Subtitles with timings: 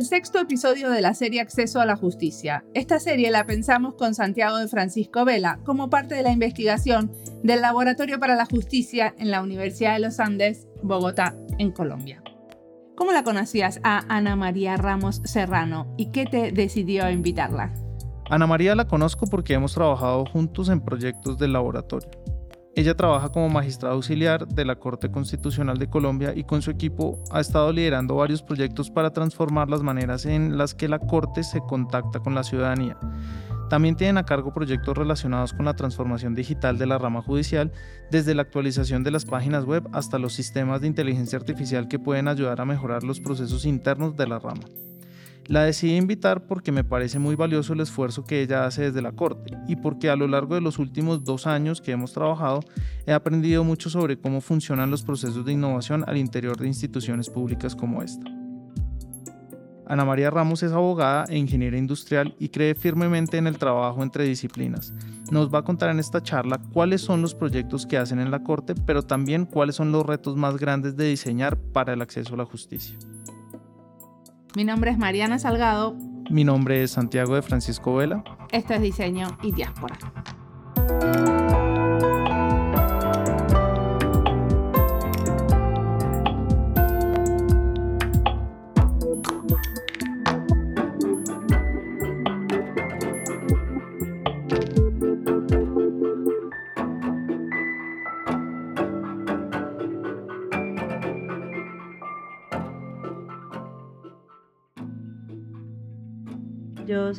[0.00, 2.64] el sexto episodio de la serie Acceso a la Justicia.
[2.72, 7.60] Esta serie la pensamos con Santiago de Francisco Vela como parte de la investigación del
[7.60, 12.22] Laboratorio para la Justicia en la Universidad de los Andes, Bogotá, en Colombia.
[12.96, 17.74] ¿Cómo la conocías a Ana María Ramos Serrano y qué te decidió invitarla?
[18.30, 22.08] Ana María la conozco porque hemos trabajado juntos en proyectos del laboratorio.
[22.76, 27.22] Ella trabaja como magistrada auxiliar de la Corte Constitucional de Colombia y con su equipo
[27.32, 31.60] ha estado liderando varios proyectos para transformar las maneras en las que la Corte se
[31.60, 32.96] contacta con la ciudadanía.
[33.68, 37.72] También tienen a cargo proyectos relacionados con la transformación digital de la rama judicial,
[38.10, 42.28] desde la actualización de las páginas web hasta los sistemas de inteligencia artificial que pueden
[42.28, 44.62] ayudar a mejorar los procesos internos de la rama.
[45.50, 49.10] La decidí invitar porque me parece muy valioso el esfuerzo que ella hace desde la
[49.10, 52.60] corte y porque a lo largo de los últimos dos años que hemos trabajado
[53.04, 57.74] he aprendido mucho sobre cómo funcionan los procesos de innovación al interior de instituciones públicas
[57.74, 58.30] como esta.
[59.88, 64.22] Ana María Ramos es abogada e ingeniera industrial y cree firmemente en el trabajo entre
[64.26, 64.94] disciplinas.
[65.32, 68.44] Nos va a contar en esta charla cuáles son los proyectos que hacen en la
[68.44, 72.36] Corte, pero también cuáles son los retos más grandes de diseñar para el acceso a
[72.36, 72.96] la justicia.
[74.56, 75.94] Mi nombre es Mariana Salgado.
[76.28, 78.24] Mi nombre es Santiago de Francisco Vela.
[78.50, 79.96] Esto es Diseño y Diáspora.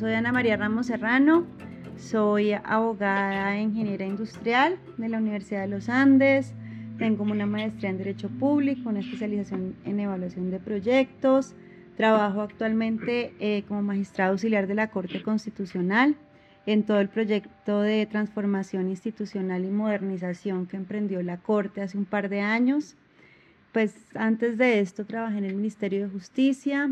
[0.02, 1.46] Soy Ana María Ramos Serrano,
[1.96, 6.54] soy abogada e ingeniera industrial de la Universidad de los Andes.
[6.98, 11.54] Tengo una maestría en Derecho Público, una especialización en evaluación de proyectos.
[11.96, 16.16] Trabajo actualmente eh, como magistrado auxiliar de la Corte Constitucional
[16.66, 22.06] en todo el proyecto de transformación institucional y modernización que emprendió la Corte hace un
[22.06, 22.96] par de años.
[23.70, 26.90] Pues antes de esto trabajé en el Ministerio de Justicia,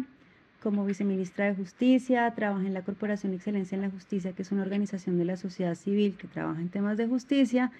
[0.63, 4.63] como viceministra de Justicia, trabajé en la Corporación Excelencia en la Justicia, que es una
[4.63, 7.73] organización de la sociedad civil que trabaja en temas de justicia.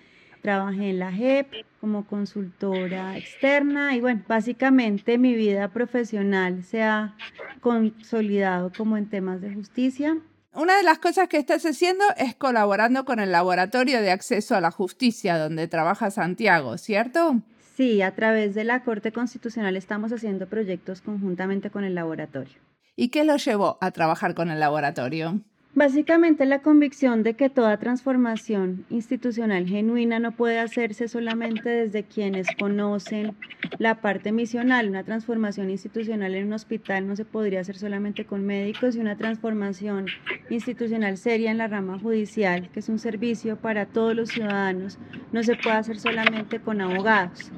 [0.43, 7.15] Trabajé en la JEP como consultora externa y bueno, básicamente mi vida profesional se ha
[7.61, 10.17] consolidado como en temas de justicia.
[10.55, 14.61] Una de las cosas que estás haciendo es colaborando con el Laboratorio de Acceso a
[14.61, 17.43] la Justicia, donde trabaja Santiago, ¿cierto?
[17.77, 22.70] Sí, a través de la Corte Constitucional estamos haciendo proyectos conjuntamente con el laboratorio.
[23.01, 25.41] ¿Y qué lo llevó a trabajar con el laboratorio?
[25.73, 32.49] Básicamente la convicción de que toda transformación institucional genuina no puede hacerse solamente desde quienes
[32.59, 33.37] conocen
[33.79, 34.89] la parte misional.
[34.89, 39.17] Una transformación institucional en un hospital no se podría hacer solamente con médicos y una
[39.17, 40.07] transformación
[40.51, 44.99] institucional seria en la rama judicial, que es un servicio para todos los ciudadanos,
[45.31, 47.53] no se puede hacer solamente con abogados.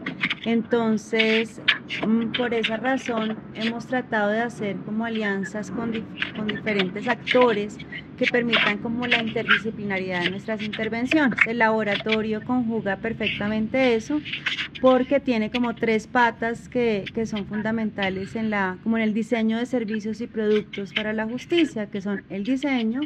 [0.45, 1.63] Entonces,
[2.07, 5.93] mm, por esa razón, hemos tratado de hacer como alianzas con,
[6.37, 7.79] con diferentes actores
[8.17, 11.39] que permitan como la interdisciplinaridad de nuestras intervenciones.
[11.47, 14.21] El laboratorio conjuga perfectamente eso
[14.81, 19.59] porque tiene como tres patas que, que, son fundamentales en la, como en el diseño
[19.59, 23.01] de servicios y productos para la justicia, que son el diseño,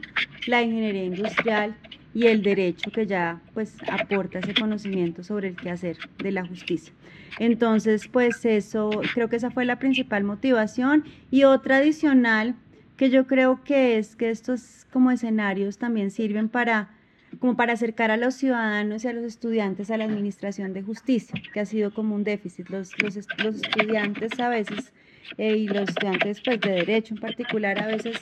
[0.46, 1.76] la ingeniería industrial
[2.14, 6.94] y el derecho que ya pues aporta ese conocimiento sobre el quehacer de la justicia.
[7.38, 12.54] Entonces, pues eso, creo que esa fue la principal motivación y otra adicional
[12.96, 16.90] que yo creo que es que estos como escenarios también sirven para
[17.38, 21.40] como para acercar a los ciudadanos y a los estudiantes a la administración de justicia,
[21.52, 22.70] que ha sido como un déficit.
[22.70, 24.92] Los, los, los estudiantes a veces,
[25.38, 28.18] eh, y los estudiantes pues, de derecho en particular, a veces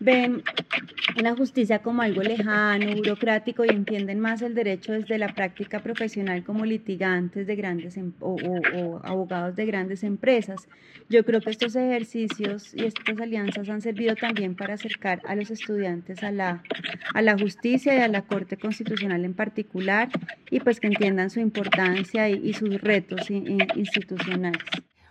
[0.00, 0.42] ven
[1.16, 6.44] la justicia como algo lejano, burocrático y entienden más el derecho desde la práctica profesional
[6.44, 8.36] como litigantes de grandes em, o,
[9.02, 10.68] abogados de grandes empresas.
[11.08, 15.50] Yo creo que estos ejercicios y estas alianzas han servido también para acercar a los
[15.50, 16.62] estudiantes a la,
[17.14, 20.08] a la justicia y a la Corte Constitucional en particular
[20.50, 24.62] y pues que entiendan su importancia y, y sus retos institucionales.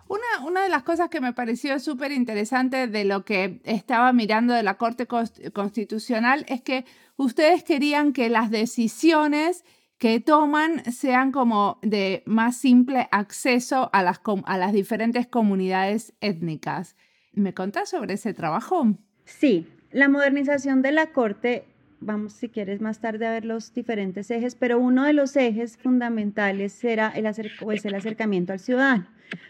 [0.10, 4.64] Una, de las cosas que me pareció súper interesante de lo que estaba mirando de
[4.64, 6.86] la Corte Constitucional es que
[7.18, 9.64] ustedes querían que las decisiones
[9.98, 16.96] que toman sean como de más simple acceso a las, a las diferentes comunidades étnicas.
[17.34, 18.96] ¿Me contás sobre ese trabajo?
[19.26, 21.66] Sí, la modernización de la Corte
[22.00, 25.78] vamos si quieres más tarde a ver los diferentes ejes, pero uno de los ejes
[25.78, 27.26] fundamentales era el,
[27.60, 29.08] pues, el acercamiento al ciudadano.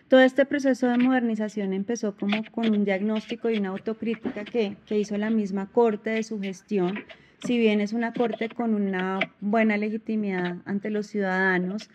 [0.07, 4.97] Todo este proceso de modernización empezó como con un diagnóstico y una autocrítica que, que
[4.97, 6.99] hizo la misma Corte de su gestión.
[7.45, 11.89] Si bien es una Corte con una buena legitimidad ante los ciudadanos,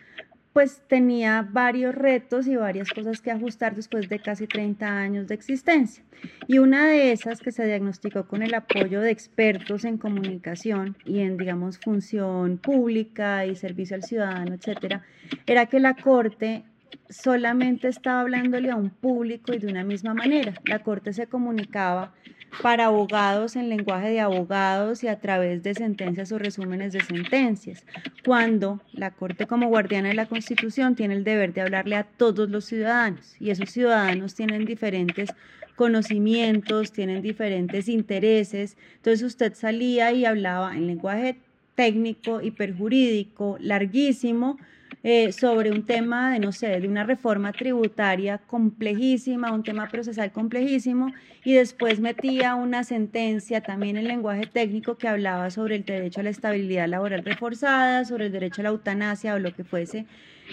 [0.53, 5.33] pues tenía varios retos y varias cosas que ajustar después de casi 30 años de
[5.33, 6.03] existencia.
[6.47, 11.19] Y una de esas que se diagnosticó con el apoyo de expertos en comunicación y
[11.19, 15.03] en, digamos, función pública y servicio al ciudadano, etcétera,
[15.47, 16.63] era que la Corte
[17.09, 20.53] solamente estaba hablándole a un público y de una misma manera.
[20.65, 22.13] La Corte se comunicaba
[22.61, 27.85] para abogados en lenguaje de abogados y a través de sentencias o resúmenes de sentencias,
[28.21, 32.49] cuando la Corte como guardiana de la Constitución tiene el deber de hablarle a todos
[32.49, 33.35] los ciudadanos.
[33.39, 35.35] Y esos ciudadanos tienen diferentes
[35.75, 41.43] conocimientos, tienen diferentes intereses, entonces usted salía y hablaba en lenguaje
[41.75, 44.59] técnico, hiperjurídico, larguísimo,
[45.03, 50.31] eh, sobre un tema de, no sé, de una reforma tributaria complejísima, un tema procesal
[50.31, 51.11] complejísimo,
[51.43, 56.23] y después metía una sentencia también en lenguaje técnico que hablaba sobre el derecho a
[56.23, 60.05] la estabilidad laboral reforzada, sobre el derecho a la eutanasia o lo que fuese,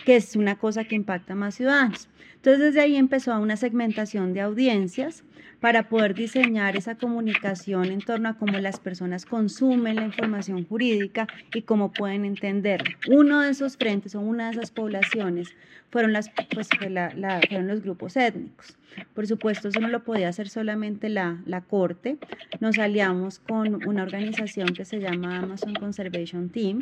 [0.05, 2.09] que es una cosa que impacta a más ciudadanos.
[2.35, 5.25] Entonces desde ahí empezó una segmentación de audiencias
[5.61, 11.29] para poder diseñar esa comunicación en torno a cómo las personas consumen la información jurídica
[11.55, 12.97] y cómo pueden entenderla.
[13.09, 15.55] Uno de esos frentes o una de esas poblaciones
[15.91, 18.77] fueron, las, pues, fueron los grupos étnicos.
[19.15, 22.19] Por supuesto, eso no lo podía hacer solamente la, la Corte.
[22.61, 26.81] Nos aliamos con una organización que se llama Amazon Conservation Team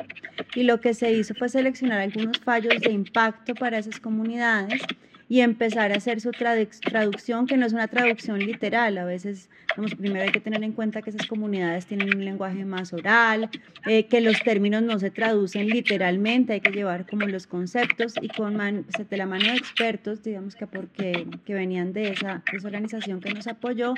[0.54, 4.82] y lo que se hizo fue seleccionar algunos fallos de impacto para esas comunidades
[5.28, 8.96] y empezar a hacer su traducción, que no es una traducción literal.
[8.96, 9.50] A veces,
[9.98, 13.50] primero hay que tener en cuenta que esas comunidades tienen un lenguaje más oral,
[13.86, 18.28] eh, que los términos no se traducen literalmente, hay que llevar como los conceptos y
[18.28, 22.56] con pues, de la mano de expertos, digamos que porque que venían de esa, de
[22.56, 23.94] esa organización que nos apoyó,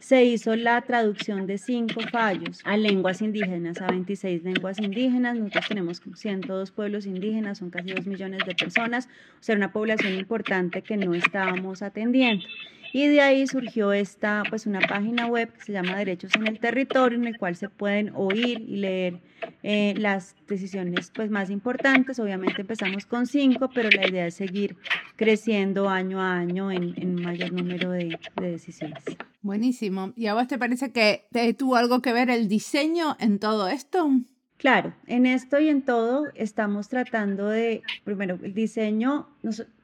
[0.00, 5.36] se hizo la traducción de cinco fallos a lenguas indígenas, a 26 lenguas indígenas.
[5.36, 9.08] Nosotros tenemos 102 pueblos indígenas, son casi 2 millones de personas,
[9.40, 12.44] o sea, una población importante que no estábamos atendiendo.
[12.92, 16.58] Y de ahí surgió esta, pues una página web que se llama Derechos en el
[16.58, 19.20] Territorio, en el cual se pueden oír y leer
[19.62, 22.18] eh, las decisiones pues, más importantes.
[22.18, 24.76] Obviamente empezamos con cinco, pero la idea es seguir
[25.16, 29.04] creciendo año a año en, en mayor número de, de, decisiones.
[29.42, 30.14] Buenísimo.
[30.16, 31.26] ¿Y a vos te parece que
[31.58, 34.10] tuvo algo que ver el diseño en todo esto?
[34.58, 39.28] Claro, en esto y en todo estamos tratando de, primero, el diseño,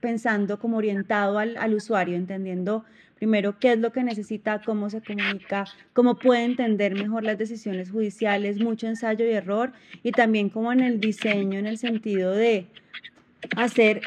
[0.00, 2.84] pensando como orientado al, al, usuario, entendiendo
[3.16, 7.90] primero qué es lo que necesita, cómo se comunica, cómo puede entender mejor las decisiones
[7.90, 9.72] judiciales, mucho ensayo y error,
[10.02, 12.66] y también como en el diseño, en el sentido de
[13.56, 14.00] hacer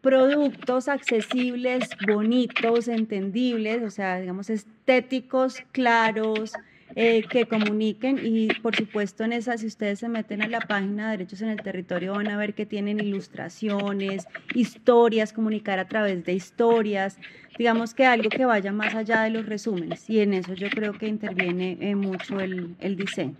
[0.00, 6.52] productos accesibles, bonitos, entendibles, o sea, digamos, estéticos, claros,
[6.96, 11.10] eh, que comuniquen y por supuesto en esa, si ustedes se meten a la página
[11.10, 16.24] de Derechos en el Territorio van a ver que tienen ilustraciones, historias, comunicar a través
[16.24, 17.18] de historias,
[17.58, 20.92] digamos que algo que vaya más allá de los resúmenes y en eso yo creo
[20.94, 23.34] que interviene eh, mucho el, el, diseño.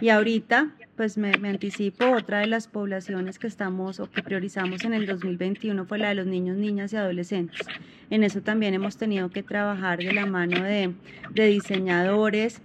[0.00, 4.84] Y ahorita pues me, me, anticipo, otra de las poblaciones que estamos o que priorizamos
[4.84, 7.66] en el 2021 fue la de los niños, niñas y adolescentes.
[8.10, 10.94] En eso también hemos tenido que trabajar de la mano de,
[11.32, 12.62] de diseñadores,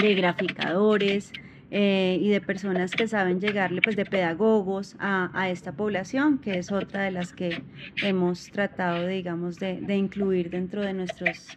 [0.00, 1.32] de graficadores
[1.70, 6.58] eh, y de personas que saben llegarle, pues de pedagogos a, a, esta población, que
[6.58, 7.62] es otra de las que
[8.02, 11.56] hemos tratado, digamos, de, de incluir dentro de, nuestros,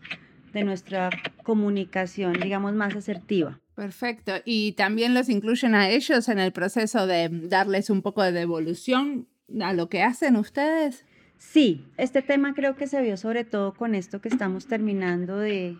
[0.53, 1.09] de nuestra
[1.43, 3.59] comunicación, digamos, más asertiva.
[3.75, 4.31] Perfecto.
[4.45, 9.27] ¿Y también los incluyen a ellos en el proceso de darles un poco de devolución
[9.61, 11.05] a lo que hacen ustedes?
[11.37, 15.77] Sí, este tema creo que se vio sobre todo con esto que estamos terminando de,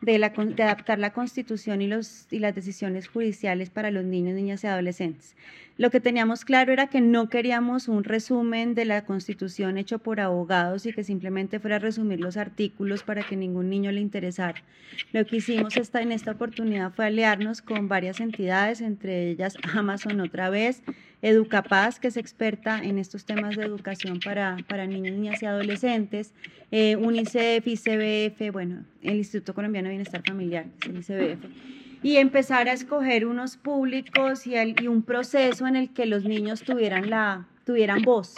[0.00, 4.34] de, la, de adaptar la constitución y, los, y las decisiones judiciales para los niños,
[4.34, 5.34] niñas y adolescentes.
[5.78, 10.20] Lo que teníamos claro era que no queríamos un resumen de la Constitución hecho por
[10.20, 14.62] abogados y que simplemente fuera a resumir los artículos para que ningún niño le interesara.
[15.12, 20.18] Lo que hicimos esta, en esta oportunidad fue aliarnos con varias entidades, entre ellas Amazon
[20.20, 20.82] otra vez,
[21.20, 26.32] Educapaz, que es experta en estos temas de educación para, para niños, niñas y adolescentes,
[26.70, 32.68] eh, UNICEF, ICBF, bueno, el Instituto Colombiano de Bienestar Familiar, es el ICBF y empezar
[32.68, 38.02] a escoger unos públicos y, un proceso en el que los niños tuvieran, la, tuvieran
[38.02, 38.34] voz,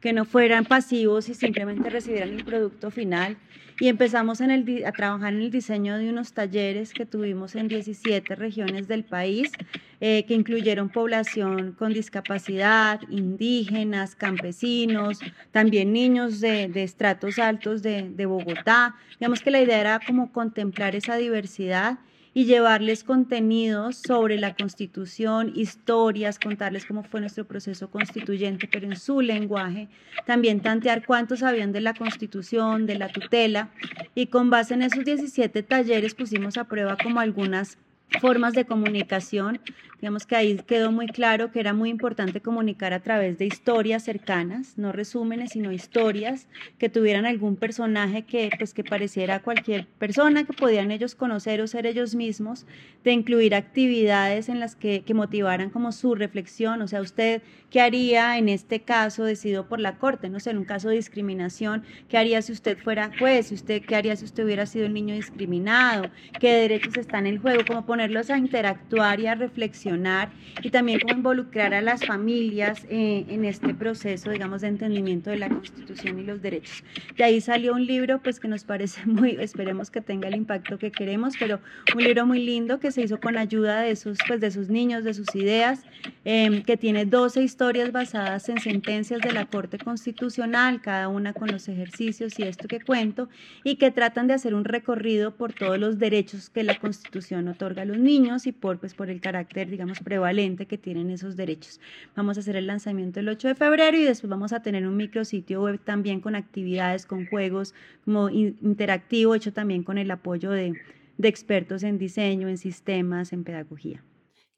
[0.00, 3.36] que no fueran pasivos y simplemente recibieran el producto final.
[3.78, 4.46] Y empezamos a
[4.92, 9.52] trabajar en el diseño de unos talleres que tuvimos en 17 regiones del país,
[10.00, 15.18] eh, que incluyeron población con discapacidad, indígenas, campesinos,
[15.52, 18.96] también niños de, estratos altos de, de Bogotá.
[19.20, 21.98] Digamos que la idea era como contemplar esa diversidad
[22.36, 28.96] y llevarles contenidos sobre la constitución, historias, contarles cómo fue nuestro proceso constituyente, pero en
[28.96, 29.88] su lenguaje,
[30.24, 33.72] también tantear cuántos sabían de la constitución, de la tutela,
[34.14, 37.78] y con base en esos 17 talleres pusimos a prueba como algunas
[38.20, 39.60] formas de comunicación.
[40.00, 44.04] Digamos que ahí quedó muy claro que era muy importante comunicar a través de historias
[44.04, 46.48] cercanas, no resúmenes, sino historias
[46.78, 51.66] que tuvieran algún personaje que, pues, que pareciera cualquier persona que podían ellos conocer o
[51.66, 52.66] ser ellos mismos,
[53.04, 57.80] de incluir actividades en las que, que motivaran como su reflexión, o sea, usted, ¿qué
[57.80, 60.28] haría en este caso decidido por la Corte?
[60.28, 63.50] No sé, en un caso de discriminación, ¿qué haría si usted fuera juez?
[63.50, 66.10] ¿Usted qué haría si usted hubiera sido un niño discriminado?
[66.38, 67.64] ¿Qué derechos están en juego?
[67.66, 70.28] Como ponerlos a interactuar y a reflexionar
[70.62, 75.38] y también como involucrar a las familias eh, en este proceso, digamos, de entendimiento de
[75.38, 76.84] la Constitución y los derechos.
[77.16, 80.78] De ahí salió un libro, pues que nos parece muy, esperemos que tenga el impacto
[80.78, 81.58] que queremos, pero
[81.94, 85.02] un libro muy lindo que se hizo con ayuda de sus, pues, de sus niños,
[85.02, 85.82] de sus ideas,
[86.26, 91.50] em, que tiene 12 historias basadas en sentencias de la Corte Constitucional, cada una con
[91.50, 93.30] los ejercicios y esto que cuento,
[93.64, 97.85] y que tratan de hacer un recorrido por todos los derechos que la Constitución otorga
[97.86, 101.80] los niños y por, pues, por el carácter, digamos, prevalente que tienen esos derechos.
[102.14, 104.96] Vamos a hacer el lanzamiento el 8 de febrero y después vamos a tener un
[104.96, 107.74] micrositio web también con actividades, con juegos,
[108.04, 110.74] como interactivo, hecho también con el apoyo de,
[111.18, 114.02] de expertos en diseño, en sistemas, en pedagogía.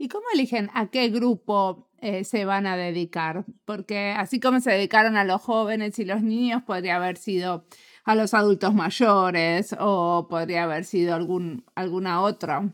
[0.00, 3.44] ¿Y cómo eligen a qué grupo eh, se van a dedicar?
[3.64, 7.64] Porque así como se dedicaron a los jóvenes y los niños, podría haber sido
[8.04, 12.73] a los adultos mayores o podría haber sido algún, alguna otra.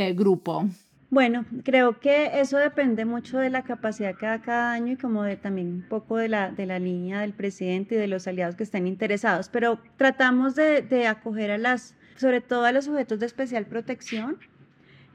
[0.00, 0.64] Eh, grupo?
[1.10, 5.24] Bueno, creo que eso depende mucho de la capacidad que da cada año y como
[5.24, 8.54] de también un poco de la, de la línea del presidente y de los aliados
[8.54, 13.18] que estén interesados, pero tratamos de, de acoger a las, sobre todo a los sujetos
[13.18, 14.38] de especial protección,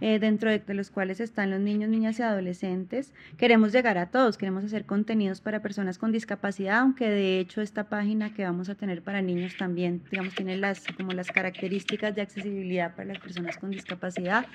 [0.04, 3.14] eh, dentro de, los cuales están los niños, niñas y adolescentes.
[3.38, 7.86] Queremos llegar a todos, queremos hacer contenidos para personas con discapacidad, aunque de hecho esta
[7.86, 12.22] página que vamos a tener para niños también, digamos, tiene las, como las características de
[12.22, 14.46] accesibilidad para las personas con discapacidad.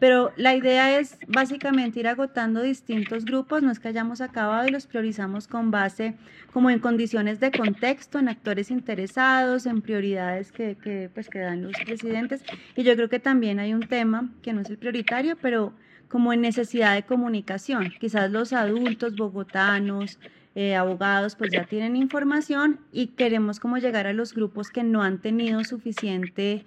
[0.00, 4.70] Pero la idea es básicamente ir agotando distintos grupos, no es que hayamos acabado y
[4.70, 6.14] los priorizamos con base
[6.54, 11.62] como en condiciones de contexto, en actores interesados, en prioridades que, que, pues, que dan
[11.62, 12.42] los presidentes.
[12.76, 14.93] Y yo creo que también hay un tema que no es el prioritario,
[15.40, 15.72] pero
[16.08, 17.92] como en necesidad de comunicación.
[17.98, 20.18] Quizás los adultos bogotanos,
[20.54, 25.02] eh, abogados, pues ya tienen información y queremos como llegar a los grupos que no
[25.02, 26.64] han tenido suficiente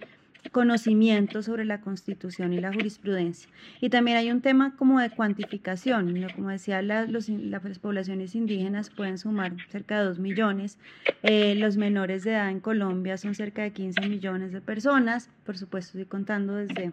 [0.49, 3.49] conocimiento sobre la constitución y la jurisprudencia.
[3.81, 9.53] Y también hay un tema como de cuantificación, como decía, las poblaciones indígenas pueden sumar
[9.69, 10.77] cerca de 2 millones,
[11.23, 15.57] eh, los menores de edad en Colombia son cerca de 15 millones de personas, por
[15.57, 16.91] supuesto estoy contando desde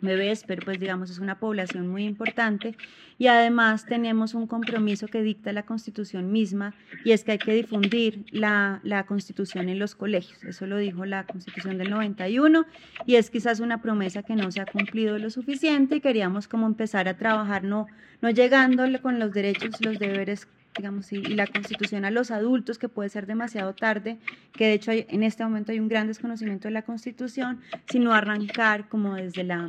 [0.00, 2.76] bebés, pero pues digamos es una población muy importante
[3.18, 6.74] y además tenemos un compromiso que dicta la constitución misma
[7.04, 11.04] y es que hay que difundir la, la constitución en los colegios, eso lo dijo
[11.04, 12.66] la constitución del 91
[13.06, 16.66] y es quizás una promesa que no se ha cumplido lo suficiente y queríamos como
[16.66, 17.86] empezar a trabajar no,
[18.20, 22.88] no llegándole con los derechos, los deberes digamos, y, la constitución a los adultos, que
[22.88, 24.18] puede ser demasiado tarde,
[24.52, 28.88] que de hecho en este momento hay un gran desconocimiento de la constitución, sino arrancar
[28.88, 29.68] como desde la,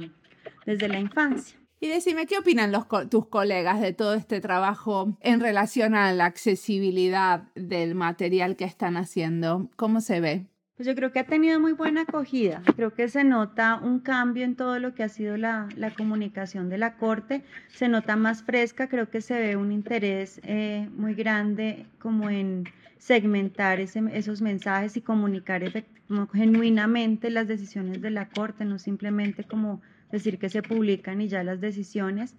[0.65, 1.57] desde la infancia.
[1.79, 6.25] Y decime, ¿qué opinan los, tus colegas de todo este trabajo en relación a la
[6.25, 9.69] accesibilidad del material que están haciendo?
[9.75, 10.47] ¿Cómo se ve?
[10.77, 12.61] Pues yo creo que ha tenido muy buena acogida.
[12.75, 16.69] Creo que se nota un cambio en todo lo que ha sido la, la comunicación
[16.69, 17.41] de la Corte.
[17.69, 22.65] Se nota más fresca, creo que se ve un interés eh, muy grande como en
[22.99, 25.63] segmentar esos mensajes y comunicar
[26.33, 29.81] genuinamente las decisiones de la Corte, no simplemente como
[30.11, 32.35] decir que se publican y ya las decisiones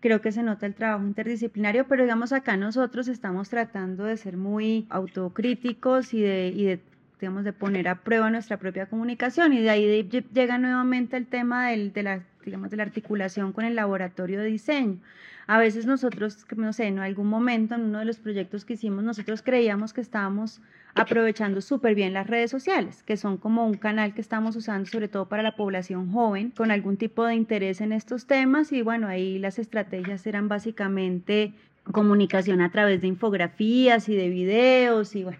[0.00, 4.36] creo que se nota el trabajo interdisciplinario, pero digamos acá nosotros estamos tratando de ser
[4.36, 6.80] muy autocríticos y de, y de
[7.20, 11.68] digamos, de poner a prueba nuestra propia comunicación y de ahí llega nuevamente el tema
[11.68, 14.98] del, de, la, digamos, de la articulación con el laboratorio de diseño.
[15.46, 19.02] A veces nosotros, no sé, en algún momento en uno de los proyectos que hicimos,
[19.02, 20.60] nosotros creíamos que estábamos
[20.94, 25.08] aprovechando súper bien las redes sociales, que son como un canal que estamos usando sobre
[25.08, 29.08] todo para la población joven, con algún tipo de interés en estos temas y bueno,
[29.08, 31.52] ahí las estrategias eran básicamente
[31.92, 35.38] comunicación a través de infografías y de videos y bueno,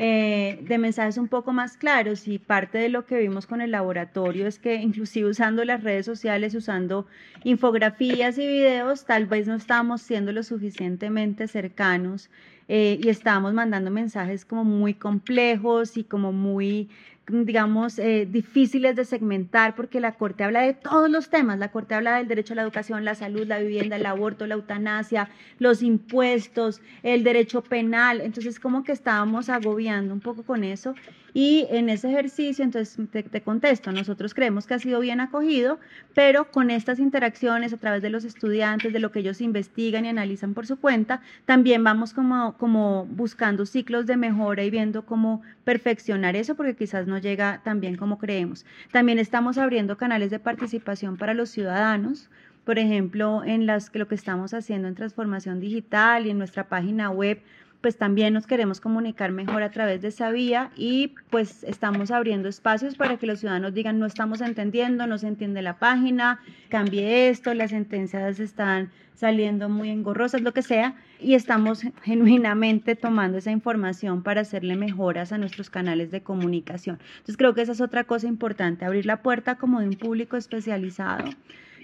[0.00, 3.72] eh, de mensajes un poco más claros y parte de lo que vimos con el
[3.72, 7.08] laboratorio es que inclusive usando las redes sociales, usando
[7.42, 12.30] infografías y videos, tal vez no estábamos siendo lo suficientemente cercanos
[12.68, 16.88] eh, y estábamos mandando mensajes como muy complejos y como muy
[17.28, 21.58] digamos, eh, difíciles de segmentar porque la Corte habla de todos los temas.
[21.58, 24.54] La Corte habla del derecho a la educación, la salud, la vivienda, el aborto, la
[24.54, 28.20] eutanasia, los impuestos, el derecho penal.
[28.20, 30.94] Entonces, como que estábamos agobiando un poco con eso.
[31.34, 35.78] Y en ese ejercicio, entonces te, te contesto, nosotros creemos que ha sido bien acogido,
[36.14, 40.08] pero con estas interacciones a través de los estudiantes, de lo que ellos investigan y
[40.08, 45.42] analizan por su cuenta, también vamos como, como buscando ciclos de mejora y viendo cómo
[45.64, 48.64] perfeccionar eso, porque quizás no llega tan bien como creemos.
[48.92, 52.30] También estamos abriendo canales de participación para los ciudadanos,
[52.64, 57.10] por ejemplo, en las lo que estamos haciendo en transformación digital y en nuestra página
[57.10, 57.42] web
[57.80, 62.48] pues también nos queremos comunicar mejor a través de esa vía y pues estamos abriendo
[62.48, 67.28] espacios para que los ciudadanos digan no estamos entendiendo, no se entiende la página, cambie
[67.28, 73.50] esto, las sentencias están saliendo muy engorrosas, lo que sea, y estamos genuinamente tomando esa
[73.50, 77.00] información para hacerle mejoras a nuestros canales de comunicación.
[77.10, 80.36] Entonces creo que esa es otra cosa importante, abrir la puerta como de un público
[80.36, 81.24] especializado,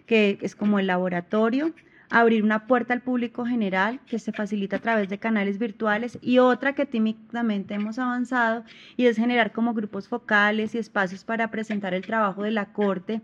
[0.06, 1.72] que es como el laboratorio,
[2.14, 6.38] abrir una puerta al público general que se facilita a través de canales virtuales y
[6.38, 8.64] otra que tímidamente hemos avanzado
[8.97, 13.21] y es generar como grupos focales y espacios para presentar el trabajo de la Corte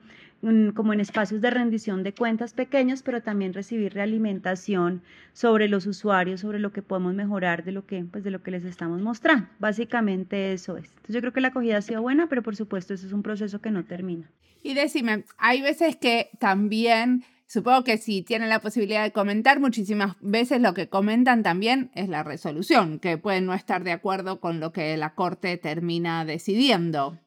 [0.74, 5.02] como en espacios de rendición de cuentas pequeños, pero también recibir realimentación
[5.34, 8.50] sobre los usuarios, sobre lo que podemos mejorar de lo que, pues de lo que
[8.50, 9.46] les estamos mostrando.
[9.58, 10.88] Básicamente eso es.
[10.88, 13.22] Entonces yo creo que la acogida ha sido buena, pero por supuesto eso es un
[13.22, 14.30] proceso que no termina.
[14.62, 20.14] Y decime, hay veces que también Supongo que si tienen la posibilidad de comentar, muchísimas
[20.20, 24.60] veces lo que comentan también es la resolución, que pueden no estar de acuerdo con
[24.60, 27.18] lo que la Corte termina decidiendo.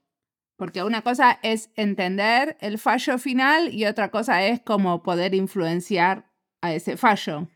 [0.55, 6.31] Porque una cosa es entender el fallo final y otra cosa es cómo poder influenciar
[6.61, 7.49] a ese fallo.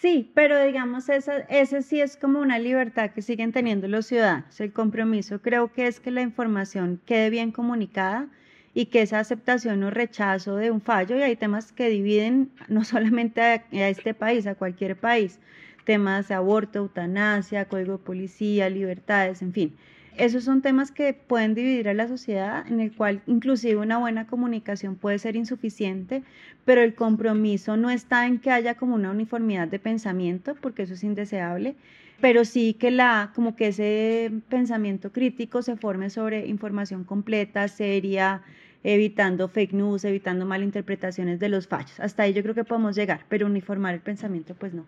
[0.00, 4.58] Sí, pero digamos, esa, ese sí es como una libertad que siguen teniendo los ciudadanos.
[4.62, 8.30] El compromiso creo que es que la información quede bien comunicada
[8.74, 12.84] y que esa aceptación o rechazo de un fallo, y hay temas que dividen no
[12.84, 15.38] solamente a, este país, a cualquier país,
[15.84, 19.72] temas de aborto, eutanasia, código de policía, libertades, en fin.
[20.16, 24.28] Esos son temas que pueden dividir a la sociedad, en el cual inclusive una buena
[24.28, 26.22] comunicación puede ser insuficiente,
[26.64, 30.94] pero el compromiso no está en que haya como una uniformidad de pensamiento, porque eso
[30.94, 31.74] es indeseable,
[32.20, 38.42] pero sí que la como que ese pensamiento crítico se forme sobre información completa, seria,
[38.84, 41.98] evitando fake news, evitando malinterpretaciones de los fallos.
[41.98, 44.86] Hasta ahí yo creo que podemos llegar, pero uniformar el pensamiento, pues no.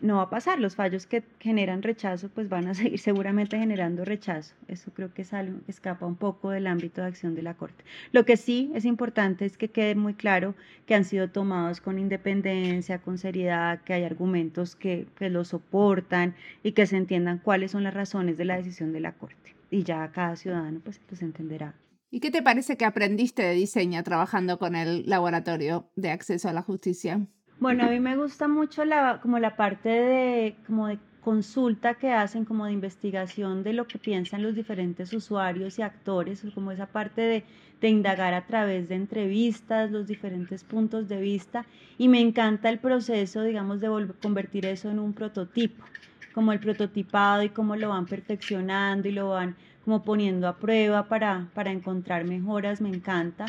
[0.00, 0.60] No va a pasar.
[0.60, 4.54] Los fallos que generan rechazo, pues van a seguir seguramente generando rechazo.
[4.68, 7.54] Eso creo que es algo que escapa un poco del ámbito de acción de la
[7.54, 7.84] Corte.
[8.12, 10.54] Lo que sí es importante es que quede muy claro
[10.86, 16.34] que han sido tomados con independencia, con seriedad, que hay argumentos que, que los soportan
[16.62, 19.54] y que se entiendan cuáles son las razones de la decisión de la Corte.
[19.70, 21.74] Y ya cada ciudadano pues, pues entenderá
[22.10, 26.54] ¿Y qué te parece que aprendiste de diseño trabajando con el laboratorio de acceso a
[26.54, 27.26] la justicia?
[27.60, 32.10] Bueno, a mí me gusta mucho la, como la parte de, como de consulta que
[32.10, 36.86] hacen, como de investigación de lo que piensan los diferentes usuarios y actores, como esa
[36.86, 37.44] parte de,
[37.82, 41.66] de indagar a través de entrevistas, los diferentes puntos de vista.
[41.98, 45.84] Y me encanta el proceso, digamos, de convertir eso en un prototipo,
[46.32, 49.56] como el prototipado y cómo lo van perfeccionando y lo van
[49.88, 53.46] como poniendo a prueba para, para encontrar mejoras, me encanta.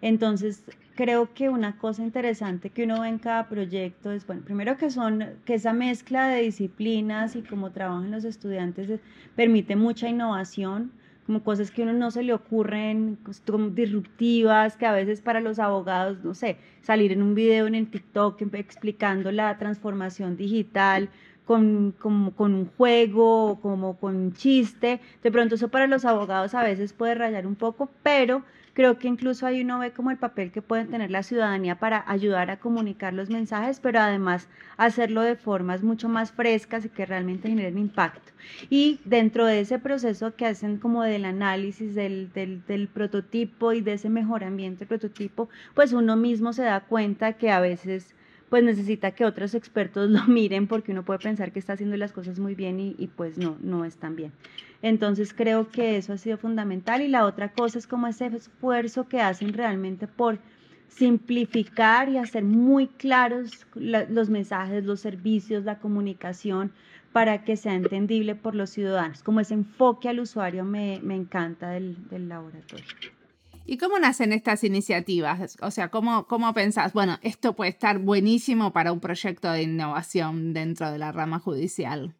[0.00, 4.78] Entonces, creo que una cosa interesante que uno ve en cada proyecto es, bueno, primero
[4.78, 9.00] que son, que esa mezcla de disciplinas y cómo trabajan los estudiantes
[9.36, 10.92] permite mucha innovación,
[11.26, 13.42] como cosas que a uno no se le ocurren, pues,
[13.74, 17.90] disruptivas, que a veces para los abogados, no sé, salir en un video en el
[17.90, 21.10] TikTok explicando la transformación digital
[21.52, 25.00] con, como, con un juego, como con un chiste.
[25.22, 29.06] De pronto eso para los abogados a veces puede rayar un poco, pero creo que
[29.06, 32.58] incluso ahí uno ve como el papel que puede tener la ciudadanía para ayudar a
[32.58, 37.76] comunicar los mensajes, pero además hacerlo de formas mucho más frescas y que realmente generen
[37.76, 38.32] impacto.
[38.70, 43.82] Y dentro de ese proceso que hacen como del análisis del, del, del prototipo y
[43.82, 48.14] de ese mejoramiento del prototipo, pues uno mismo se da cuenta que a veces
[48.52, 52.12] pues necesita que otros expertos lo miren porque uno puede pensar que está haciendo las
[52.12, 54.30] cosas muy bien y, pues no, no están bien.
[54.82, 59.08] Entonces creo que eso ha sido fundamental y la otra cosa es como ese esfuerzo
[59.08, 60.38] que hacen realmente por
[60.88, 66.72] simplificar y hacer muy claros los mensajes, los servicios, la comunicación
[67.10, 69.22] para que sea entendible por los ciudadanos.
[69.22, 72.84] Como ese enfoque al usuario me, encanta del, laboratorio.
[73.64, 75.56] ¿Y cómo nacen estas iniciativas?
[75.62, 76.92] O sea, ¿cómo, ¿cómo pensás?
[76.92, 82.14] Bueno, esto puede estar buenísimo para un proyecto de innovación dentro de la rama judicial.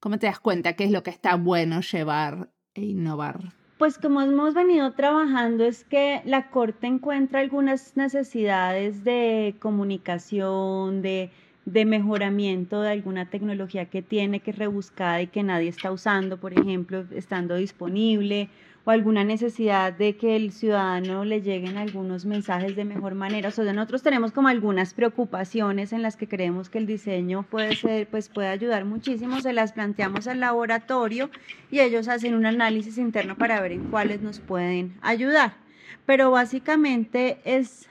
[0.00, 3.52] ¿Cómo te das cuenta qué es lo que está bueno llevar e innovar?
[3.78, 11.30] Pues como hemos venido trabajando es que la Corte encuentra algunas necesidades de comunicación, de,
[11.66, 16.38] de mejoramiento de alguna tecnología que tiene, que es rebuscada y que nadie está usando,
[16.38, 18.48] por ejemplo, estando disponible
[18.84, 23.48] o alguna necesidad de que el ciudadano le lleguen algunos mensajes de mejor manera.
[23.48, 27.74] O sea, nosotros tenemos como algunas preocupaciones en las que creemos que el diseño puede
[27.74, 29.40] ser, pues puede ayudar muchísimo.
[29.40, 31.30] Se las planteamos al laboratorio
[31.68, 35.54] y ellos hacen un análisis interno para ver en cuáles nos pueden ayudar.
[36.06, 37.88] Pero básicamente es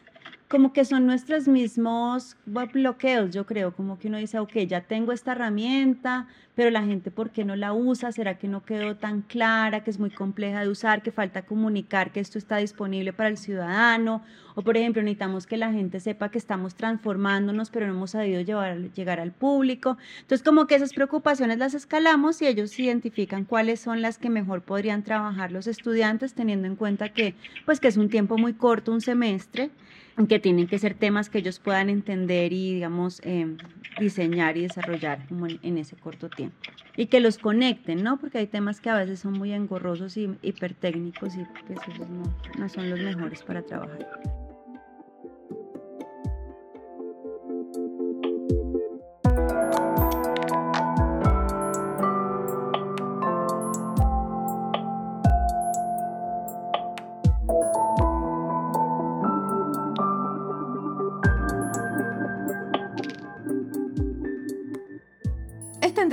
[0.47, 5.11] como que son nuestros mismos bloqueos, yo creo, como que uno dice, ok, ya tengo
[5.11, 8.11] esta herramienta, pero la gente, ¿por qué no la usa?
[8.11, 12.11] ¿Será que no quedó tan clara, que es muy compleja de usar, que falta comunicar
[12.11, 14.21] que esto está disponible para el ciudadano?
[14.53, 18.39] O, por ejemplo, necesitamos que la gente sepa que estamos transformándonos, pero no hemos sabido
[18.39, 19.97] llevar, llegar al público.
[20.21, 24.61] Entonces, como que esas preocupaciones las escalamos y ellos identifican cuáles son las que mejor
[24.61, 28.93] podrían trabajar los estudiantes, teniendo en cuenta que, pues, que es un tiempo muy corto,
[28.93, 29.71] un semestre,
[30.27, 33.57] que tienen que ser temas que ellos puedan entender y, digamos, em,
[33.99, 35.19] diseñar y desarrollar
[35.61, 36.55] en, ese corto tiempo.
[36.95, 38.17] Y que los conecten, ¿no?
[38.17, 42.07] Porque hay temas que a veces son muy engorrosos y hipertécnicos y pues esos
[42.57, 44.44] no son los mejores para trabajar.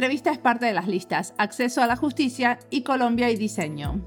[0.02, 4.04] Entrevista es parte de las listas Acceso a la Justicia y Colombia y Diseño.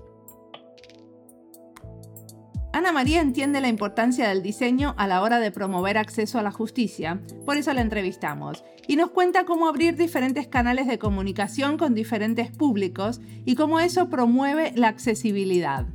[2.74, 6.52] Ana María entiende la importancia del diseño a la hora de promover acceso a la
[6.52, 11.96] justicia, por eso la entrevistamos, y nos cuenta cómo abrir diferentes canales de comunicación con
[11.96, 15.86] diferentes públicos y cómo eso promueve la accesibilidad.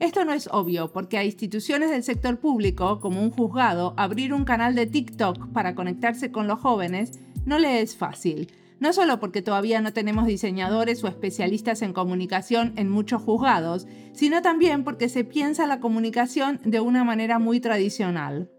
[0.00, 4.44] Esto no es obvio porque a instituciones del sector público, como un juzgado, abrir un
[4.44, 8.48] canal de TikTok para conectarse con los jóvenes no le es fácil,
[8.80, 14.42] no solo porque todavía no tenemos diseñadores o especialistas en comunicación en muchos juzgados, sino
[14.42, 18.50] también porque se piensa la comunicación de una manera muy tradicional.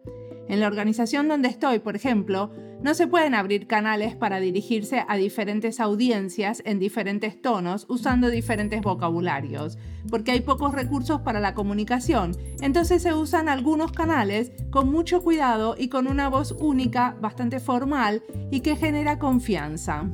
[0.47, 2.51] En la organización donde estoy, por ejemplo,
[2.86, 8.80] no se pueden abrir canales para dirigirse a diferentes audiencias en diferentes tonos usando diferentes
[8.84, 15.24] vocabularios, porque hay pocos recursos para la comunicación, entonces se usan algunos canales con mucho
[15.24, 18.21] cuidado y con una voz única, bastante formal
[18.52, 20.08] y que genera confianza.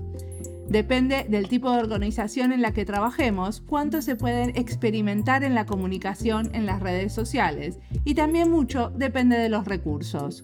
[0.72, 5.66] Depende del tipo de organización en la que trabajemos, cuánto se puede experimentar en la
[5.66, 10.42] comunicación en las redes sociales y también mucho depende de los recursos.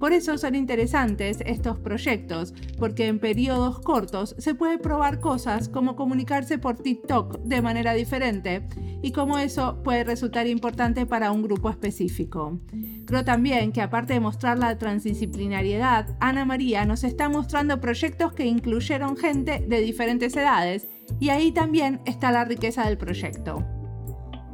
[0.00, 5.94] Por eso son interesantes estos proyectos, porque en periodos cortos se puede probar cosas como
[5.94, 8.66] comunicarse por TikTok de manera diferente
[9.02, 12.58] y cómo eso puede resultar importante para un grupo específico.
[13.04, 18.46] Creo también que aparte de mostrar la transdisciplinariedad, Ana María nos está mostrando proyectos que
[18.46, 23.64] incluyeron gente de diferentes edades y ahí también está la riqueza del proyecto.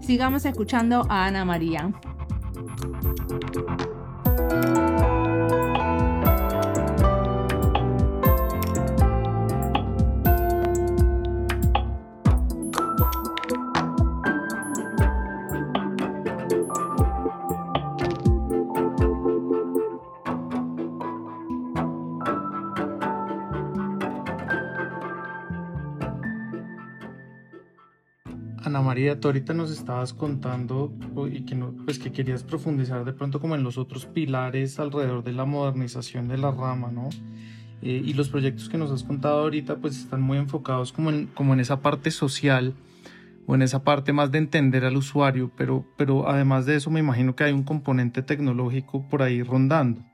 [0.01, 1.93] Sigamos escuchando a Ana María.
[28.97, 30.91] María, tú ahorita nos estabas contando
[31.31, 35.23] y que, no, pues que querías profundizar de pronto como en los otros pilares alrededor
[35.23, 37.11] de la modernización de la rama, ¿no?
[37.83, 41.27] Eh, y los proyectos que nos has contado ahorita pues están muy enfocados como en,
[41.27, 42.73] como en esa parte social
[43.47, 47.01] o en esa parte más de entender al usuario, pero, pero además de eso me
[47.01, 50.07] imagino que hay un componente tecnológico por ahí rondando.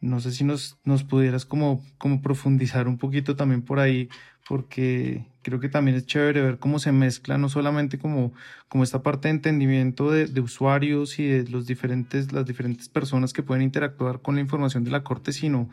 [0.00, 4.08] No sé si nos, nos pudieras como, como profundizar un poquito también por ahí,
[4.48, 8.32] porque creo que también es chévere ver cómo se mezcla no solamente como,
[8.68, 13.42] como esta parte de entendimiento de, usuarios y de los diferentes, las diferentes personas que
[13.42, 15.68] pueden interactuar con la información de la corte, sino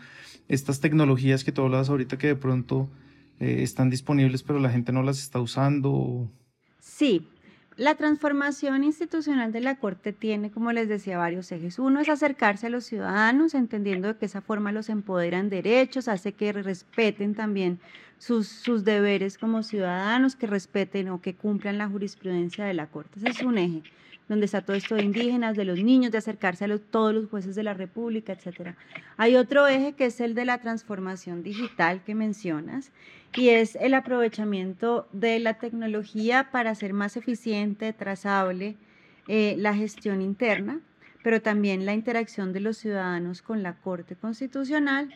[0.48, 2.90] estas tecnologías que tú hablas ahorita que de pronto
[3.40, 6.30] eh, están disponibles pero la gente no las está usando.
[6.80, 7.28] Sí,
[7.78, 11.78] La transformación institucional de la Corte tiene, como les decía, varios ejes.
[11.78, 16.54] Uno es acercarse a los ciudadanos, entendiendo que esa forma los empoderan derechos, hace que
[16.54, 17.82] respeten también
[18.18, 23.20] sus, sus deberes como ciudadanos, que respeten o que cumplan la jurisprudencia de la Corte.
[23.20, 23.84] Ese es un eje
[24.28, 27.56] donde está todo esto de indígenas, de los niños, de acercarse a todos los jueces
[27.56, 28.76] de la República, etc.
[29.18, 32.92] Hay otro eje que es el de la transformación digital que mencionas
[33.36, 38.76] y es el aprovechamiento de la tecnología para hacer más eficiente, trazable
[39.28, 40.80] eh, la gestión interna,
[41.24, 45.14] pero también la interacción de los ciudadanos con la Corte Constitucional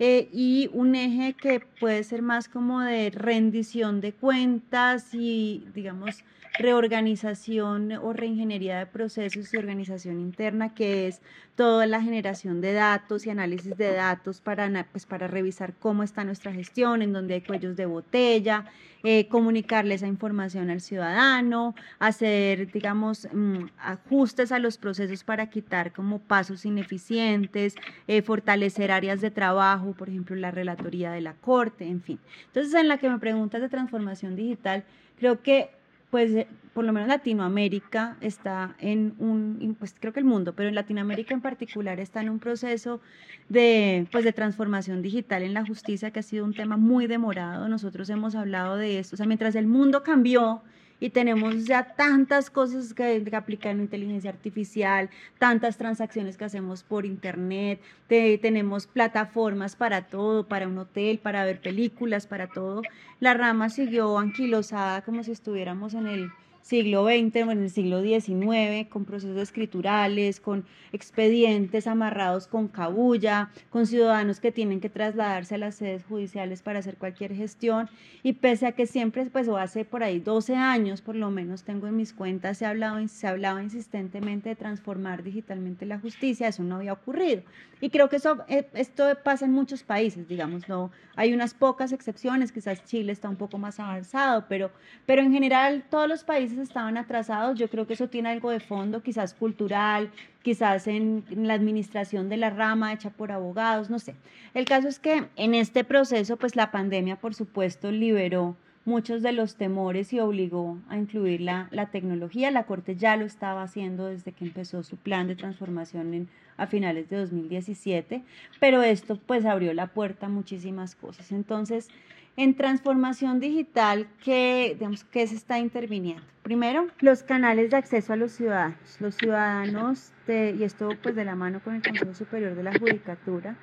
[0.00, 6.24] eh, y un eje que puede ser más como de rendición de cuentas y, digamos,
[6.58, 11.20] reorganización o reingeniería de procesos y organización interna, que es
[11.56, 16.24] toda la generación de datos y análisis de datos para, pues, para revisar cómo está
[16.24, 18.66] nuestra gestión, en donde hay cuellos de botella,
[19.02, 25.92] eh, comunicarle esa información al ciudadano, hacer, digamos, mm, ajustes a los procesos para quitar
[25.92, 27.74] como pasos ineficientes,
[28.08, 32.18] eh, fortalecer áreas de trabajo, por ejemplo, la relatoría de la corte, en fin.
[32.46, 34.84] Entonces, en la que me preguntas de transformación digital,
[35.18, 35.70] creo que
[36.14, 40.68] pues eh, por lo menos Latinoamérica está en un, pues creo que el mundo, pero
[40.68, 43.00] en Latinoamérica en particular está en un proceso
[43.48, 47.68] de, pues de transformación digital en la justicia que ha sido un tema muy demorado.
[47.68, 50.62] Nosotros hemos hablado de esto, o sea, mientras el mundo cambió
[51.00, 57.80] y tenemos ya tantas cosas que, que inteligencia artificial, tantas transacciones que hacemos por internet,
[58.08, 62.82] tenemos plataformas para todo, para un hotel, para ver películas, para todo.
[63.20, 66.30] La rama siguió anquilosada como si estuviéramos en el
[66.64, 73.86] siglo XX en el siglo XIX, con procesos escriturales, con expedientes amarrados con cabulla, con
[73.86, 77.90] ciudadanos que tienen que trasladarse a las sedes judiciales para hacer cualquier gestión.
[78.22, 81.64] Y pese a que siempre, pues o hace por ahí 12 años, por lo menos
[81.64, 86.48] tengo en mis cuentas, se ha hablado, se hablaba insistentemente de transformar digitalmente la justicia,
[86.48, 87.42] eso no había ocurrido.
[87.80, 91.92] Y creo que eso, eh, esto pasa en muchos países, digamos, no hay unas pocas
[91.92, 94.70] excepciones, quizás Chile está un poco más avanzado, pero,
[95.06, 97.58] pero en general todos los países estaban atrasados.
[97.58, 100.10] Yo creo que eso tiene algo de fondo, quizás cultural,
[100.42, 104.14] quizás en, la administración de la rama hecha por abogados, no sé.
[104.54, 109.32] El caso es que en este proceso, pues la pandemia, por supuesto, liberó muchos de
[109.32, 112.50] los temores y obligó a incluir la, la, tecnología.
[112.50, 117.08] La Corte ya lo estaba haciendo desde que empezó su plan de transformación a finales
[117.08, 118.22] de 2017,
[118.60, 121.32] pero esto pues abrió la puerta a muchísimas cosas.
[121.32, 121.88] Entonces,
[122.36, 126.24] en transformación digital, ¿qué, digamos, ¿qué se está interviniendo?
[126.42, 129.00] Primero, los canales de acceso a los ciudadanos.
[129.00, 133.56] Los ciudadanos, y esto pues de la mano con el Consejo Superior de la Judicatura,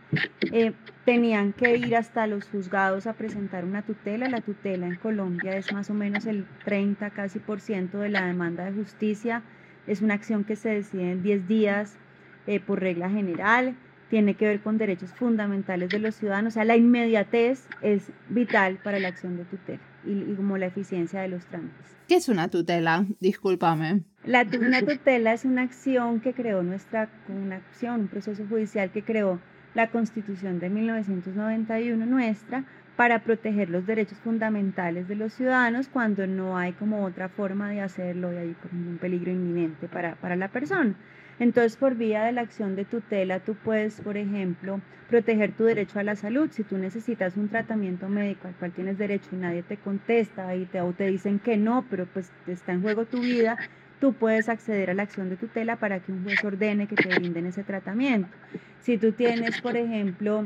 [0.52, 0.74] eh,
[1.06, 4.28] tenían que ir hasta los juzgados a presentar una tutela.
[4.30, 8.26] La tutela en Colombia es más o menos el 30 casi por ciento de la
[8.26, 9.44] demanda de justicia.
[9.86, 11.98] Es una acción que se decide en 10 días
[12.48, 13.76] eh, por regla general
[14.12, 18.78] tiene que ver con derechos fundamentales de los ciudadanos, o sea, la inmediatez es vital
[18.84, 21.96] para la acción de tutela y, como la eficiencia de los trámites.
[22.10, 23.06] ¿Qué es una tutela?
[23.22, 24.02] Discúlpame.
[24.26, 29.02] La, una tutela es una acción que creó nuestra, una acción, un proceso judicial que
[29.02, 29.40] creó
[29.76, 32.66] la Constitución de 1991 nuestra
[32.98, 37.80] para proteger los derechos fundamentales de los ciudadanos cuando no hay como otra forma de
[37.80, 40.96] hacerlo y hay un peligro inminente para, para la persona.
[41.42, 45.98] Entonces, por vía de la acción de tutela, tú puedes, por ejemplo, proteger tu derecho
[45.98, 46.52] a la salud.
[46.52, 50.68] Si tú necesitas un tratamiento médico al cual tienes derecho y nadie te contesta y
[50.68, 53.58] te, o te dicen que no, pero pues está en juego tu vida,
[53.98, 57.12] tú puedes acceder a la acción de tutela para que un juez ordene que te
[57.12, 58.38] brinden ese tratamiento.
[58.78, 60.46] Si tú tienes, por ejemplo,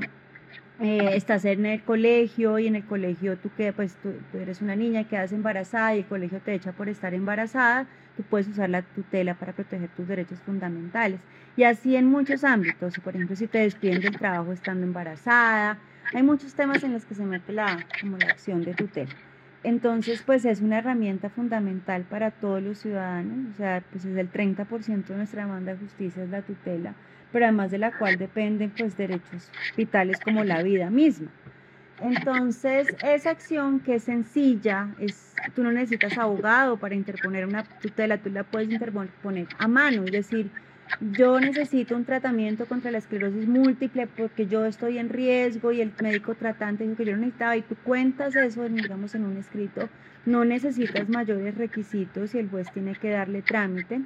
[0.79, 4.75] eh, estás en el colegio y en el colegio tú que pues tú, eres una
[4.75, 8.81] niña quedas embarazada y el colegio te echa por estar embarazada, tú puedes usar la
[8.81, 11.21] tutela para proteger tus derechos fundamentales.
[11.55, 15.77] Y así en muchos ámbitos, por ejemplo, si te despiden del trabajo estando embarazada,
[16.13, 19.11] hay muchos temas en los que se mete la, como la acción de tutela.
[19.63, 24.29] Entonces, pues es una herramienta fundamental para todos los ciudadanos, o sea, pues es el
[24.29, 26.93] 30% de nuestra demanda de justicia es la tutela
[27.31, 31.29] pero además de la cual dependen pues derechos vitales como la vida misma.
[32.01, 38.17] Entonces, esa acción que es sencilla, es, tú no necesitas abogado para interponer una tutela,
[38.17, 40.51] tú la puedes interponer a mano, es decir,
[40.99, 45.91] yo necesito un tratamiento contra la esclerosis múltiple porque yo estoy en riesgo y el
[46.01, 49.89] médico tratante dijo que yo lo necesitaba y tú cuentas eso, digamos, en un escrito,
[50.25, 54.01] no necesitas mayores requisitos y el juez tiene que darle trámite.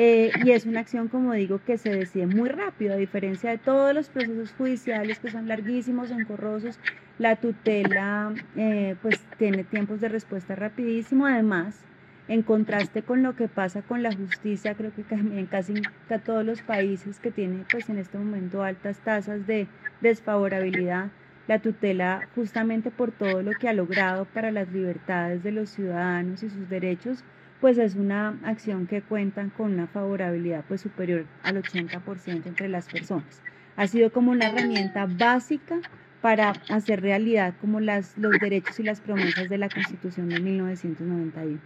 [0.00, 3.58] Eh, y es una acción, como digo, que se decide muy rápido, a diferencia de
[3.58, 6.78] todos los procesos judiciales que son larguísimos, encorrosos,
[7.16, 11.26] la tutela eh, pues tiene tiempos de respuesta rapidísimo.
[11.26, 11.88] Además,
[12.28, 15.90] en contraste con lo que pasa con la justicia, creo que en casi
[16.24, 21.12] todos los países que tienen pues en este momento altas tasas de desfavorabilidad,
[21.46, 26.42] la tutela justamente por todo lo que ha logrado para las libertades de los ciudadanos
[26.44, 27.24] y sus derechos,
[27.60, 32.88] pues es una acción que cuentan con una favorabilidad pues superior al 80% entre las
[32.88, 33.42] personas.
[33.76, 35.80] Ha sido como una herramienta básica
[36.20, 41.60] para hacer realidad como las, los derechos y las promesas de la Constitución de 1991.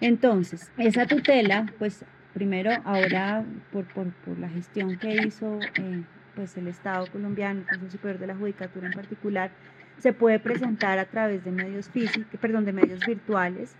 [0.00, 6.02] Entonces, esa tutela, pues primero ahora por, por, por la gestión que hizo eh,
[6.34, 9.50] pues el Estado colombiano, el Consejo Superior de la Judicatura en particular,
[9.98, 13.74] se puede presentar a través de medios físicos, perdón, de medios virtuales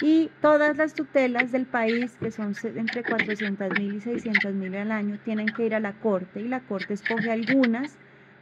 [0.00, 4.92] y todas las tutelas del país, que son entre 400 mil y 600 mil al
[4.92, 7.96] año, tienen que ir a la Corte y la Corte escoge algunas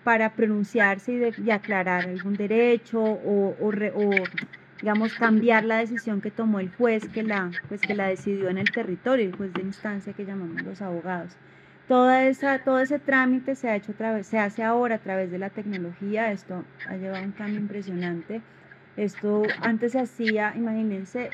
[0.04, 3.72] para pronunciarse y, aclarar algún derecho o, o
[4.80, 8.58] digamos, cambiar la decisión que tomó el juez que la, pues, que la decidió en
[8.58, 11.36] el territorio, el juez de instancia que llamamos los abogados.
[11.88, 15.50] Toda esa, todo ese trámite se, ha hecho se hace ahora a través de la
[15.50, 18.42] tecnología, esto ha llevado un cambio impresionante.
[18.96, 21.30] Esto antes se hacía, imagínense,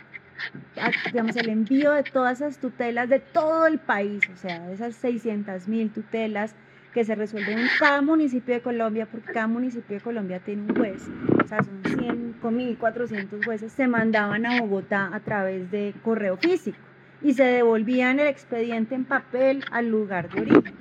[1.07, 5.69] digamos, el envío de todas esas tutelas de todo el país, o sea, esas 600
[5.69, 6.55] mil tutelas
[6.93, 10.77] que se resuelven en cada municipio de Colombia, porque cada municipio de Colombia tiene un
[10.77, 11.09] juez,
[11.45, 16.79] o sea, son 5.400 jueces, se mandaban a Bogotá a través de correo físico
[17.21, 20.75] y se devolvían el expediente en papel al lugar de origen.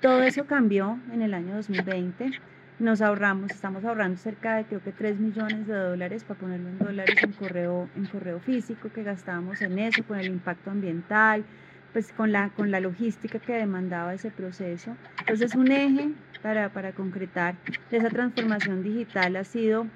[0.00, 2.30] Todo eso cambió en el año 2020.
[2.80, 6.78] Nos ahorramos, estamos ahorrando cerca de creo que 3 millones de dólares para ponerlo en
[6.78, 11.44] dólares en correo, en correo físico que gastábamos en eso, con el impacto ambiental,
[11.92, 14.96] pues con la, con la logística que demandaba ese proceso.
[15.18, 19.90] Entonces un eje para, para concretar esa transformación digital ha sido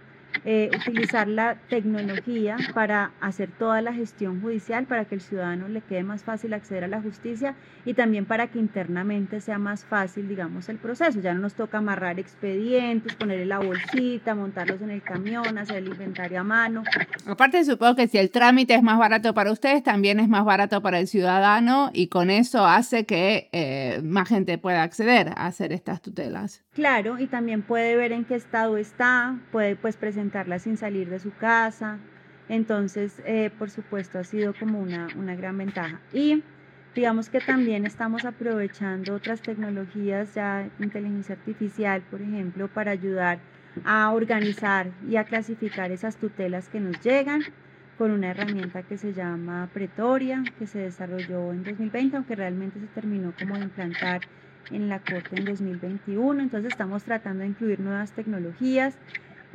[0.45, 5.81] eh, utilizar la tecnología para hacer toda la gestión judicial, para que el ciudadano le
[5.81, 10.29] quede más fácil acceder a la justicia y también para que internamente sea más fácil,
[10.29, 11.21] digamos, el proceso.
[11.21, 15.89] Ya no nos toca amarrar expedientes, ponerle la bolsita, montarlos en el camión, hacer el
[15.89, 16.83] inventario a mano.
[17.27, 20.83] Aparte, supongo que si el trámite es más barato para ustedes, también es más barato
[20.83, 25.73] para el ciudadano y con eso hace que eh, más gente pueda acceder a hacer
[25.73, 26.63] estas tutelas.
[26.73, 31.19] Claro, y también puede ver en qué estado está, puede pues presentarla sin salir de
[31.19, 31.99] su casa.
[32.49, 36.01] Entonces, eh, por supuesto, ha sido como una, una gran ventaja.
[36.13, 36.43] Y
[36.95, 43.39] digamos que también estamos aprovechando otras tecnologías, ya inteligencia artificial, por ejemplo, para ayudar
[43.85, 47.45] a organizar y a clasificar esas tutelas que nos llegan
[47.99, 52.87] con una herramienta que se llama Pretoria, que se desarrolló en 2020, aunque realmente se
[52.87, 54.23] terminó como de implantar
[54.71, 56.43] en la Corte en 2021.
[56.43, 58.99] Entonces estamos tratando de incluir nuevas tecnologías.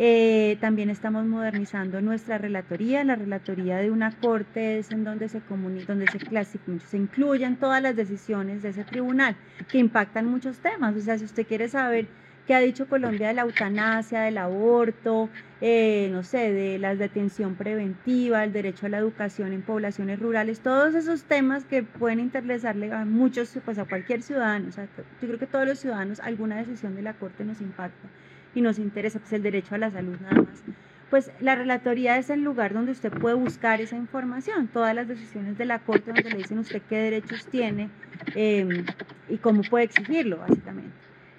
[0.01, 3.03] Eh, también estamos modernizando nuestra relatoría.
[3.03, 5.41] La relatoría de una corte es en donde se
[5.85, 9.35] donde se, se incluyen todas las decisiones de ese tribunal
[9.69, 10.95] que impactan muchos temas.
[10.95, 12.07] O sea, si usted quiere saber
[12.45, 17.57] qué ha dicho Colombia de la eutanasia, del aborto, eh, no sé, de la detención
[17.57, 22.93] preventiva, el derecho a la educación en poblaciones rurales, todos esos temas que pueden interesarle
[22.93, 24.69] a muchos, pues a cualquier ciudadano.
[24.69, 28.09] O sea, yo creo que todos los ciudadanos alguna decisión de la Corte nos impacta
[28.55, 30.63] y nos interesa, pues el derecho a la salud nada más.
[31.09, 35.57] Pues la relatoría es el lugar donde usted puede buscar esa información, todas las decisiones
[35.57, 37.89] de la Corte donde le dicen usted qué derechos tiene
[38.35, 38.83] eh,
[39.27, 40.95] y cómo puede exigirlo, básicamente.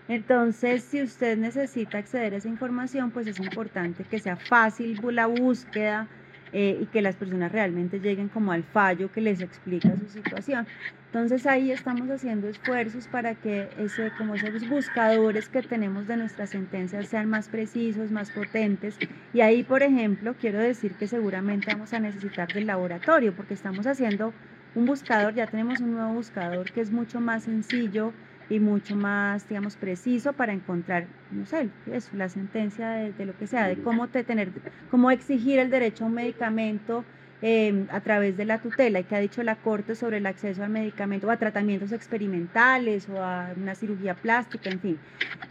[0.09, 5.27] Entonces, si usted necesita acceder a esa información, pues es importante que sea fácil la
[5.27, 6.09] búsqueda
[6.53, 10.67] eh, y que las personas realmente lleguen como al fallo que les explica su situación.
[11.07, 16.51] Entonces ahí estamos haciendo esfuerzos para que ese, como esos buscadores que tenemos de nuestras
[16.51, 19.01] sentencias sean más precisos, más potentes.
[19.33, 23.87] Y ahí, por ejemplo, quiero decir que seguramente vamos a necesitar del laboratorio, porque estamos
[23.87, 24.35] haciendo
[24.75, 28.15] un buscador, ya tenemos un nuevo buscador que es mucho más sencillo,
[28.51, 33.47] y mucho más, digamos, preciso para encontrar, no sé, eso, la sentencia de, lo que
[33.47, 34.51] sea, de cómo te tener,
[34.91, 37.05] cómo exigir el derecho a un medicamento
[37.43, 40.65] em, a través de la tutela y que ha dicho la Corte sobre el acceso
[40.65, 44.99] al medicamento o a tratamientos experimentales o a una cirugía plástica, en fin.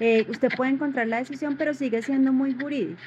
[0.01, 2.99] Eh, usted puede encontrar la decisión, pero sigue siendo muy jurídico.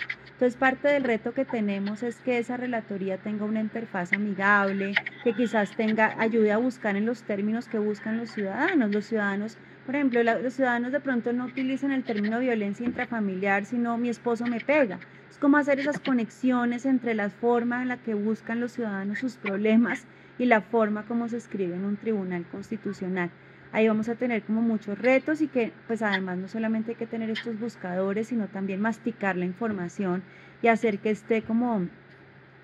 [0.43, 5.35] Entonces, parte del reto que tenemos es que esa relatoría tenga una interfaz amigable, que
[5.35, 8.91] quizás tenga, ayude a buscar en los términos que buscan los ciudadanos.
[8.91, 13.99] Los ciudadanos por ejemplo, los ciudadanos de pronto no utilizan el término violencia intrafamiliar, sino
[13.99, 15.01] mi esposo me pega.
[15.31, 19.37] Es como hacer esas conexiones entre la forma en la que buscan los ciudadanos sus
[19.37, 20.07] problemas
[20.39, 23.31] y la forma como se escribe en un tribunal constitucional.
[23.73, 27.07] Ahí vamos a tener como muchos retos y que pues además no solamente hay que
[27.07, 30.23] tener estos buscadores, sino también masticar la información
[30.61, 31.89] y hacer que esté como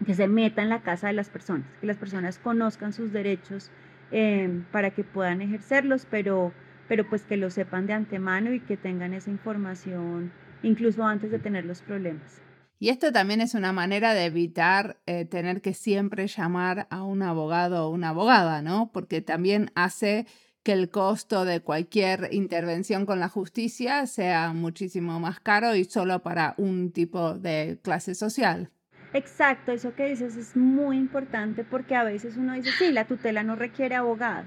[0.04, 3.70] que se meta en la casa de las personas, que las personas conozcan sus derechos
[4.10, 6.52] em, para que puedan ejercerlos, pero,
[6.88, 10.32] pero pues que lo sepan de antemano y que tengan esa información
[10.62, 12.40] incluso antes de tener los problemas.
[12.80, 17.22] Y esto también es una manera de evitar eh, tener que siempre llamar a un
[17.22, 18.90] abogado o una abogada, ¿no?
[18.92, 20.26] Porque también hace
[20.62, 26.22] que el costo de cualquier intervención con la justicia sea muchísimo más caro y solo
[26.22, 28.70] para un tipo de clase social.
[29.14, 33.42] Exacto, eso que dices es muy importante porque a veces uno dice, sí, la tutela
[33.42, 34.46] no requiere abogado,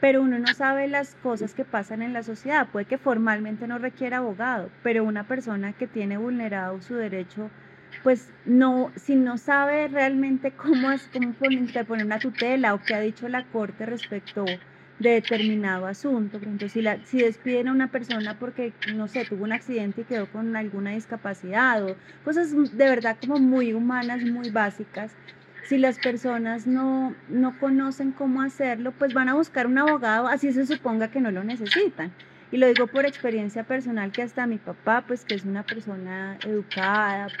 [0.00, 2.70] pero uno no sabe las cosas que pasan en la sociedad.
[2.70, 7.50] Puede que formalmente no requiera abogado, pero una persona que tiene vulnerado su derecho,
[8.02, 13.00] pues no, si no sabe realmente cómo es, cómo interponer una tutela o qué ha
[13.00, 14.60] dicho la corte respecto
[14.98, 16.38] de determinado asunto.
[16.38, 20.02] Por ejemplo, si, la, si despiden a una persona porque, no sé, tuvo un accidente
[20.02, 25.16] y quedó con alguna discapacidad o cosas de verdad como muy humanas, muy básicas,
[25.70, 30.52] si las personas no, no conocen cómo hacerlo, pues van a buscar un abogado, así
[30.52, 32.12] se suponga que no lo necesitan.
[32.50, 36.40] Y lo digo por experiencia personal que hasta mi papá, pues que es una persona
[36.42, 37.32] educada,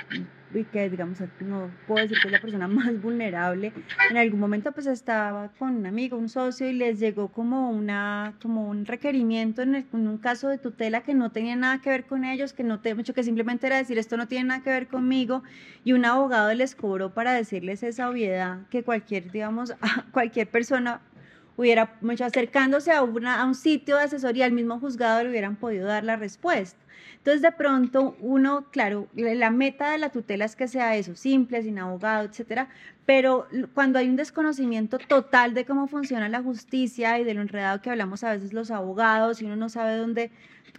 [0.52, 3.72] y que digamos no puedo decir que es la persona más vulnerable.
[4.10, 8.34] En algún momento pues estaba con un amigo un socio y les llegó como una
[8.42, 12.24] como un requerimiento en, un caso de tutela que no tenía nada que ver con
[12.24, 14.88] ellos que no te mucho que simplemente era decir esto no tiene nada que ver
[14.88, 15.42] conmigo
[15.84, 19.74] y un abogado les cobró para decirles esa obviedad que cualquier digamos
[20.12, 21.00] cualquier persona
[21.56, 25.56] hubiera mucho acercándose a, una, a un sitio de asesoría al mismo juzgado le hubieran
[25.56, 26.78] podido dar la respuesta
[27.20, 31.62] entonces, de pronto, uno, claro, la meta de la tutela es que sea eso, simple,
[31.62, 32.70] sin abogado, etcétera,
[33.04, 37.82] pero cuando hay un desconocimiento total de cómo funciona la justicia y de lo enredado
[37.82, 40.30] que hablamos a veces los abogados y uno no sabe dónde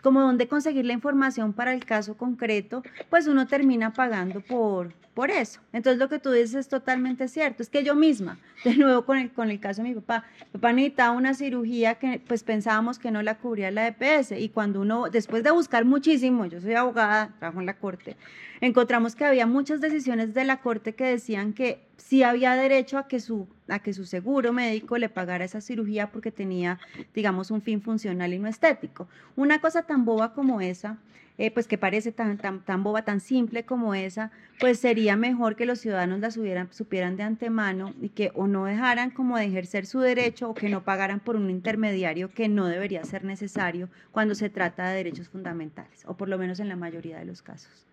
[0.02, 5.32] como dónde conseguir la información para el caso concreto, pues uno termina pagando por, por
[5.32, 5.60] eso.
[5.74, 7.62] Entonces lo que tú dices es totalmente cierto.
[7.62, 10.60] Es que yo misma, de nuevo con el, con el caso de mi papá, mi
[10.60, 14.82] papá necesitaba una cirugía que pues pensábamos que no la cubría la EPS y cuando
[14.82, 18.16] uno, después de buscar muchísimo, yo soy abogada, trabajo en la corte,
[18.62, 23.08] encontramos que había muchas decisiones de la corte que decían que sí había derecho a
[23.08, 26.80] que su, a que su seguro médico le pagara esa cirugía porque tenía,
[27.14, 29.08] digamos, un fin funcional y no estético.
[29.36, 30.98] Una cosa tan boba como esa,
[31.38, 35.56] eh, pues que parece tan, tan, tan boba, tan simple como esa, pues sería mejor
[35.56, 39.86] que los ciudadanos la supieran de antemano y que o no dejaran como de ejercer
[39.86, 44.36] su derecho o que no pagaran por un intermediario que no debería ser necesario cuando
[44.36, 47.88] se trata de derechos fundamentales, o por lo menos en la mayoría de los casos.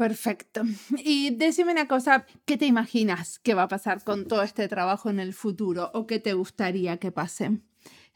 [0.00, 0.62] Perfecto.
[1.04, 5.10] Y decime una cosa, ¿qué te imaginas que va a pasar con todo este trabajo
[5.10, 7.60] en el futuro o qué te gustaría que pase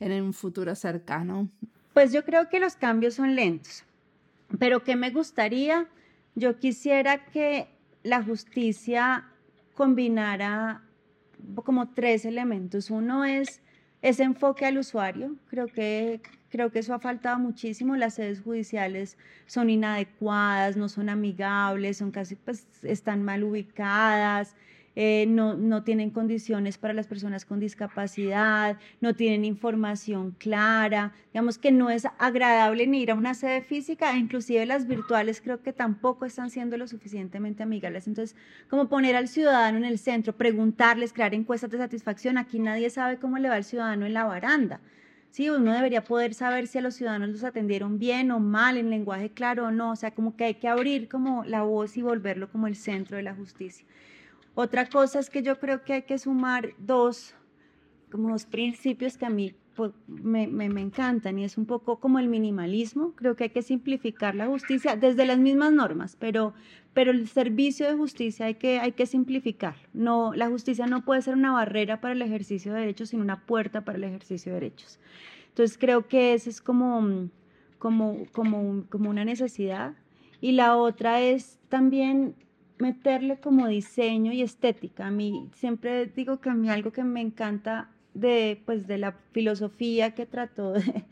[0.01, 1.51] en un futuro cercano?
[1.93, 3.85] Pues yo creo que los cambios son lentos,
[4.59, 5.87] pero ¿qué me gustaría?
[6.35, 7.69] Yo quisiera que
[8.03, 9.29] la justicia
[9.75, 10.83] combinara
[11.67, 12.89] como tres elementos.
[12.89, 13.61] Uno es
[14.01, 15.37] ese enfoque al usuario.
[15.51, 16.23] Creo que
[16.55, 17.97] Creo que eso ha faltado muchísimo.
[17.97, 24.55] Las sedes judiciales son inadecuadas, no son amigables, son casi, pues, están mal ubicadas.
[24.95, 31.59] Eh, no, no, tienen condiciones para las personas con discapacidad, no tienen información clara, digamos
[31.59, 35.73] que no es agradable ni ir a una sede física, inclusive las virtuales creo que
[35.73, 38.07] tampoco están siendo lo suficientemente amigables.
[38.07, 38.37] Entonces,
[38.71, 43.19] como poner al ciudadano en el centro, preguntarles, crear encuestas de satisfacción, aquí nadie sabe
[43.19, 44.81] cómo le va al ciudadano en la baranda.
[45.35, 48.89] Sí, uno debería poder saber si a los ciudadanos los atendieron bien o mal, en
[48.89, 52.03] lenguaje claro o no, o sea, como que hay que abrir como la voz y
[52.03, 53.85] volverlo como el centro de la justicia.
[54.55, 57.35] Otra cosa es que yo creo que hay que sumar dos,
[58.13, 61.99] como dos principios que a mí pues, me, me, me, encantan y es un poco
[61.99, 63.11] como el minimalismo.
[63.17, 66.55] Creo que hay que simplificar la justicia desde las mismas normas, pero,
[66.95, 69.75] pero el servicio de justicia hay que, hay que simplificar.
[69.93, 73.45] No, la justicia no puede ser una barrera para el ejercicio de derechos, sino una
[73.45, 75.01] puerta para el ejercicio de derechos.
[75.49, 77.29] Entonces creo que esa es como,
[77.79, 79.95] como, como, como una necesidad.
[80.41, 82.37] Y la otra es también
[82.79, 85.09] meterle como diseño y estética.
[85.09, 89.13] A mí siempre digo que a mí algo que me encanta de, pues, de la
[89.33, 91.05] filosofía que trató de,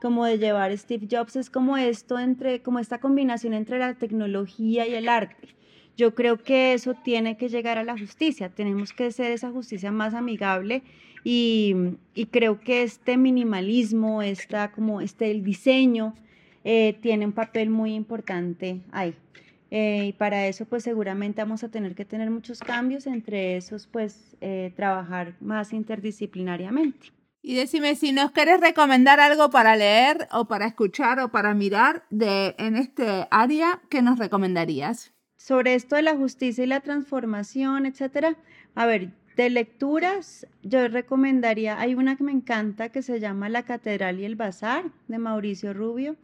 [0.00, 4.86] como de llevar Steve Jobs es como esto entre, como esta combinación entre la tecnología
[4.86, 5.48] y el arte.
[5.96, 9.92] Yo creo que eso tiene que llegar a la justicia, tenemos que ser esa justicia
[9.92, 10.82] más amigable
[11.24, 11.74] y,
[12.14, 16.14] y creo que este minimalismo, esta, como este el diseño,
[16.64, 19.14] eh, tiene un papel muy importante ahí.
[19.70, 23.86] Eh, y para eso, pues seguramente vamos a tener que tener muchos cambios, entre esos,
[23.86, 27.12] pues eh, trabajar más interdisciplinariamente.
[27.42, 32.04] Y decime si nos querés recomendar algo para leer o para escuchar o para mirar
[32.10, 35.12] de, en este área, ¿qué nos recomendarías?
[35.40, 38.36] sobre esto de la justicia y la transformación, etcétera,
[38.74, 43.62] a ver, de lecturas, yo recomendaría, hay una que me encanta que se llama La
[43.62, 46.16] Catedral y el Bazar de Mauricio Rubio,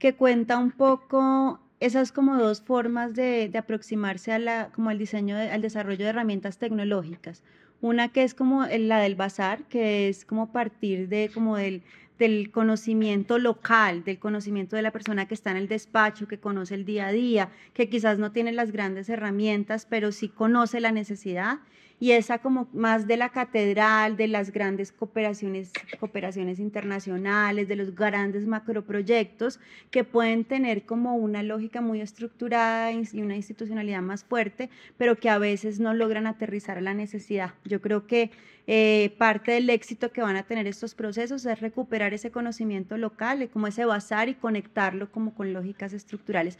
[0.00, 5.36] que cuenta un poco esas como dos formas de, aproximarse a la, como al diseño,
[5.36, 7.44] al desarrollo de herramientas tecnológicas.
[7.84, 11.82] Una que es como la del bazar, que es como partir de como del
[12.18, 16.74] del conocimiento local, del conocimiento de la persona que está en el despacho, que conoce
[16.74, 20.92] el día a día, que quizás no tiene las grandes herramientas, pero sí conoce la
[20.92, 21.58] necesidad
[22.00, 27.94] y esa como más de la catedral, de las grandes cooperaciones, cooperaciones internacionales, de los
[27.94, 34.70] grandes macroproyectos que pueden tener como una lógica muy estructurada y una institucionalidad más fuerte,
[34.98, 37.54] pero que a veces no logran aterrizar a la necesidad.
[37.64, 38.30] Yo creo que
[38.66, 43.48] eh, parte del éxito que van a tener estos procesos es recuperar ese conocimiento local,
[43.52, 46.58] como ese bazar y conectarlo como con lógicas estructurales.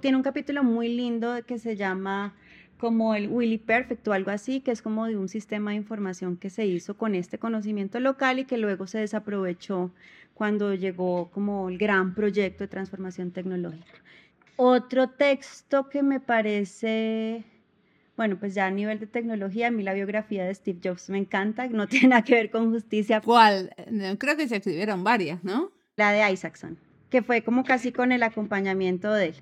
[0.00, 2.34] tiene un capítulo muy lindo que se llama
[2.80, 6.38] como el Willy Perfect o algo así, que es como de un sistema de información
[6.38, 9.92] que se hizo con este conocimiento local y que luego se desaprovechó
[10.32, 13.92] cuando llegó como el gran proyecto de transformación tecnológica.
[14.56, 17.44] Otro texto que me parece,
[18.16, 21.18] bueno, pues ya a nivel de tecnología, a mí la biografía de Steve Jobs me
[21.18, 23.20] encanta, no tiene nada que ver con justicia.
[23.20, 23.74] ¿Cuál?
[24.18, 25.70] Creo que se escribieron varias, ¿no?
[25.96, 26.78] La de Isaacson,
[27.10, 29.34] que fue como casi con el acompañamiento de él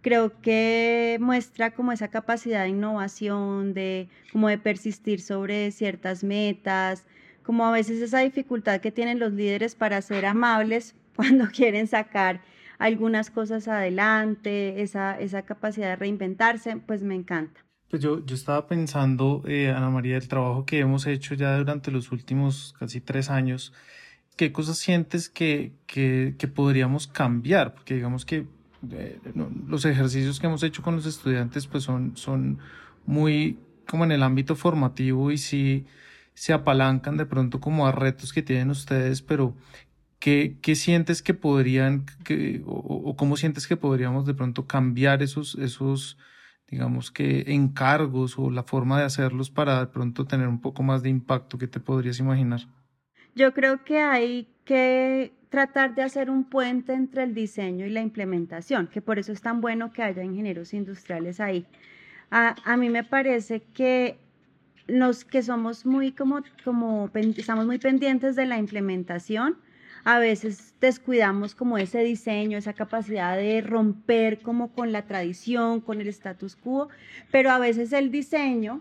[0.00, 7.06] creo que muestra como esa capacidad de innovación, de como de persistir sobre ciertas metas,
[7.42, 12.42] como a veces esa dificultad que tienen los líderes para ser amables cuando quieren sacar
[12.78, 17.64] algunas cosas adelante, esa, esa capacidad de reinventarse, pues me encanta.
[17.90, 21.90] Pues yo, yo estaba pensando, eh, Ana María, el trabajo que hemos hecho ya durante
[21.90, 23.72] los últimos casi tres años,
[24.36, 27.74] ¿qué cosas sientes que, que, que podríamos cambiar?
[27.74, 28.46] Porque digamos que
[28.82, 32.58] los ejercicios que hemos hecho con los estudiantes pues son, son
[33.06, 33.58] muy
[33.88, 35.86] como en el ámbito formativo y sí
[36.34, 39.56] se apalancan de pronto como a retos que tienen ustedes, pero
[40.20, 45.56] ¿qué, qué sientes que podrían que, o, cómo sientes que podríamos de pronto cambiar esos,
[45.56, 46.18] esos
[46.68, 51.02] digamos que encargos o la forma de hacerlos para de pronto tener un poco más
[51.02, 52.60] de impacto que te podrías imaginar?
[53.38, 58.00] Yo creo que hay que tratar de hacer un puente entre el diseño y la
[58.00, 61.64] implementación, que por eso es tan bueno que haya ingenieros industriales ahí.
[62.32, 64.18] A, a mí me parece que
[64.88, 69.56] los que somos muy como, como, estamos muy pendientes de la implementación,
[70.02, 76.00] a veces descuidamos como ese diseño, esa capacidad de romper como con la tradición, con
[76.00, 76.88] el status quo,
[77.30, 78.80] pero a veces el diseño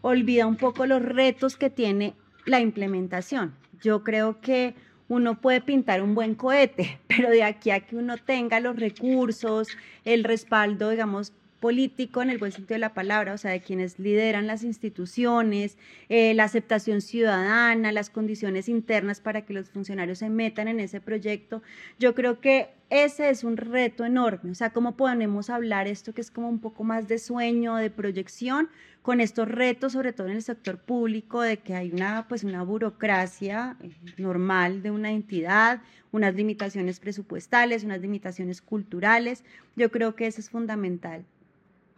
[0.00, 2.14] olvida un poco los retos que tiene
[2.44, 3.62] la implementación.
[3.80, 4.74] Yo creo que
[5.08, 9.68] uno puede pintar un buen cohete, pero de aquí a que uno tenga los recursos,
[10.04, 13.98] el respaldo, digamos, político en el buen sentido de la palabra, o sea, de quienes
[13.98, 15.78] lideran las instituciones,
[16.10, 21.00] eh, la aceptación ciudadana, las condiciones internas para que los funcionarios se metan en ese
[21.00, 21.62] proyecto.
[21.98, 26.20] Yo creo que ese es un reto enorme, o sea, cómo podemos hablar esto que
[26.20, 28.68] es como un poco más de sueño, de proyección,
[29.02, 32.62] con estos retos, sobre todo en el sector público, de que hay una, pues, una
[32.62, 35.82] burocracia eh, normal de una entidad,
[36.12, 39.44] unas limitaciones presupuestales, unas limitaciones culturales.
[39.76, 41.24] Yo creo que eso es fundamental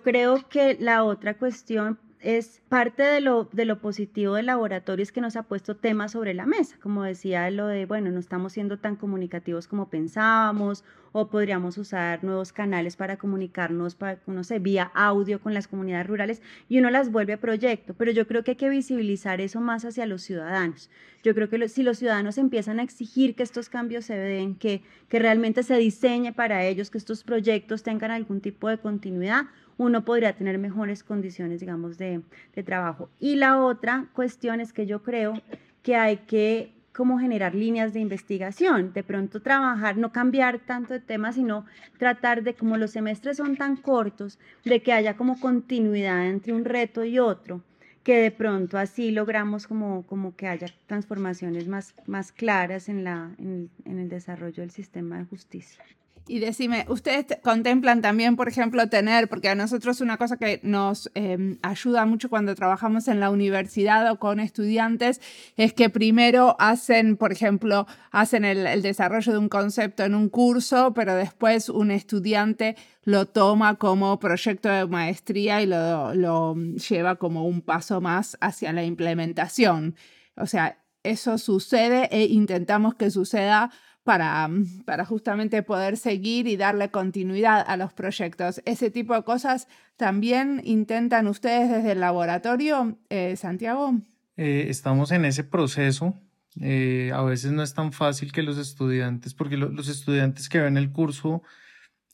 [0.06, 5.12] creo que la otra cuestión es parte de lo, de lo positivo del laboratorio es
[5.12, 8.52] que nos ha puesto temas sobre la mesa, como decía lo de, bueno, no estamos
[8.52, 14.58] siendo tan comunicativos como pensábamos o podríamos usar nuevos canales para comunicarnos, para, no sé,
[14.58, 18.42] vía audio con las comunidades rurales y uno las vuelve a proyecto, pero yo creo
[18.42, 20.90] que hay que visibilizar eso más hacia los ciudadanos.
[21.22, 24.82] Yo creo que si los ciudadanos empiezan a exigir que estos cambios se den, que,
[25.08, 29.46] que realmente se diseñe para ellos, que estos proyectos tengan algún tipo de continuidad,
[29.78, 32.22] uno podría tener mejores condiciones, digamos, de,
[32.64, 33.10] trabajo.
[33.20, 35.40] Y la otra cuestión es que yo creo
[35.82, 41.00] que hay que como generar líneas de investigación, de pronto trabajar, no cambiar tanto de
[41.00, 41.66] tema, sino
[41.98, 46.64] tratar de, como los semestres son tan cortos, de que haya como continuidad entre un
[46.64, 47.60] reto y otro,
[48.02, 53.30] que de pronto así logramos como, como que haya transformaciones más, más claras en, la,
[53.38, 55.84] en el desarrollo del sistema de justicia.
[56.28, 61.08] Y decime, ¿ustedes contemplan también, por ejemplo, tener, porque a nosotros una cosa que nos
[61.14, 65.20] em, ayuda mucho cuando trabajamos en la universidad o con estudiantes
[65.56, 70.92] es que primero hacen, por ejemplo, hacen el, desarrollo de un concepto en un curso,
[70.94, 77.46] pero después un estudiante lo toma como proyecto de maestría y lo, lo lleva como
[77.46, 79.94] un paso más hacia la implementación.
[80.36, 83.70] O sea, eso sucede e intentamos que suceda
[84.06, 84.48] para,
[84.84, 88.62] para justamente poder seguir y darle continuidad a los proyectos.
[88.64, 93.96] Ese tipo de cosas también intentan ustedes desde el laboratorio, eh, Santiago.
[94.36, 96.14] Eh, estamos en ese proceso.
[96.60, 100.76] Eh, a veces no es tan fácil que los estudiantes, porque los estudiantes que ven
[100.76, 101.42] el curso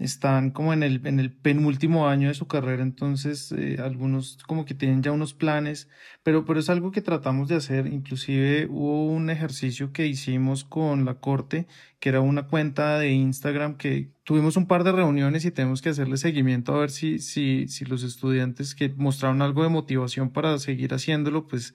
[0.03, 4.65] están como en el, en el penúltimo año de su carrera, entonces eh, algunos como
[4.65, 5.89] que tienen ya unos planes,
[6.23, 11.05] pero, pero es algo que tratamos de hacer, inclusive hubo un ejercicio que hicimos con
[11.05, 11.67] la corte,
[12.01, 15.91] que era una cuenta de Instagram que tuvimos un par de reuniones y tenemos que
[15.91, 20.59] hacerle seguimiento a ver si, si, si los estudiantes que mostraron algo de motivación para
[20.59, 21.75] seguir haciéndolo, pues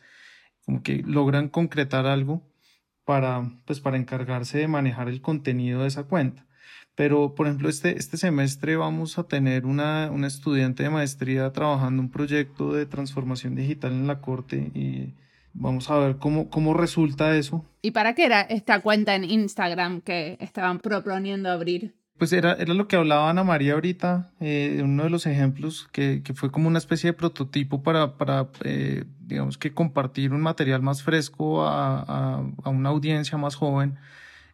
[0.65, 2.43] como que logran concretar algo
[3.05, 6.46] para, pues, para encargarse de manejar el contenido de esa cuenta.
[6.97, 12.01] Pero, por ejemplo, este, este semestre vamos a tener una, una estudiante de maestría trabajando
[12.01, 15.13] un proyecto de transformación digital en la corte y
[15.53, 17.63] vamos a ver cómo, cómo resulta eso.
[17.83, 21.93] ¿Y para qué era esta cuenta en Instagram que estaban proponiendo abrir?
[22.17, 26.23] Pues era, era lo que hablaba Ana María ahorita, eh, uno de los ejemplos que,
[26.23, 30.81] que, fue como una especie de prototipo para, para eh, digamos que compartir un material
[30.81, 33.99] más fresco a, a, a una audiencia más joven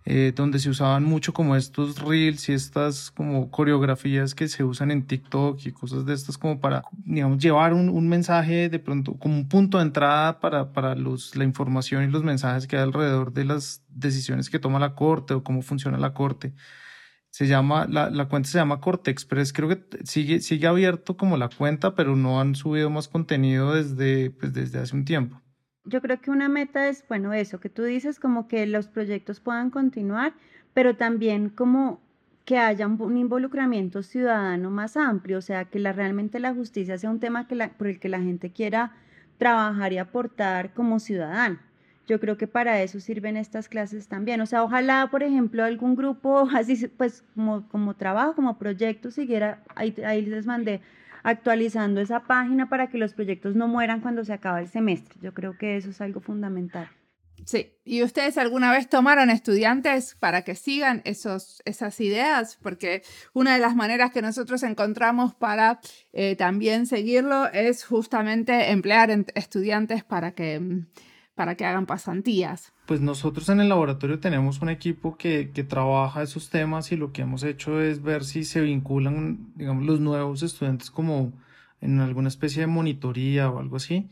[0.06, 4.92] eh, donde se usaban mucho como estos reels y estas como coreografías que se usan
[4.92, 9.36] en TikTok y cosas de estas como para, digamos, llevar un, mensaje de pronto como
[9.36, 13.32] un punto de entrada para, para los, la información y los mensajes que hay alrededor
[13.32, 16.54] de las decisiones que toma la corte o cómo funciona la corte.
[17.30, 21.38] Se llama, la, la cuenta se llama Corte Express, creo que sigue, sigue abierto como
[21.38, 25.43] la cuenta, pero no han subido más contenido desde, pues, desde hace un tiempo.
[25.86, 29.40] Yo creo que una meta es, bueno, eso que tú dices, como que los proyectos
[29.40, 30.34] puedan continuar,
[30.74, 32.02] pero también como
[32.46, 37.10] que haya un involucramiento ciudadano más amplio, o sea, que la, realmente la justicia sea
[37.10, 38.94] un tema que la, por el que la gente quiera
[39.38, 41.60] trabajar y aportar como ciudadano.
[42.06, 44.42] Yo creo que para eso sirven estas clases también.
[44.42, 49.64] O sea, ojalá, por ejemplo, algún grupo así, pues como, como trabajo, como proyecto, siguiera,
[49.76, 50.82] ahí, ahí les mandé
[51.24, 55.18] actualizando esa página para que los proyectos no mueran cuando se acaba el semestre.
[55.22, 56.90] Yo creo que eso es algo fundamental.
[57.46, 62.58] Sí, ¿y ustedes alguna vez tomaron estudiantes para que sigan esos, esas ideas?
[62.62, 63.04] Porque
[63.34, 65.80] una de las maneras que nosotros encontramos para
[66.14, 70.86] eh, también seguirlo es justamente emplear estudiantes para que,
[71.36, 72.73] para que hagan pasantías.
[72.86, 77.14] Pues nosotros en el laboratorio tenemos un equipo que, que, trabaja esos temas y lo
[77.14, 81.32] que hemos hecho es ver si se vinculan, digamos, los nuevos estudiantes como
[81.82, 84.10] en alguna especie de monitoría o algo así.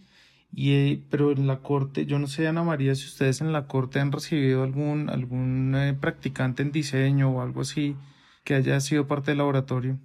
[0.54, 4.00] Y, pero en la corte, yo no sé, Ana María, si ustedes en la corte
[4.00, 7.96] han recibido algún, algún eh, practicante en diseño o algo así
[8.44, 9.98] que haya sido parte del laboratorio.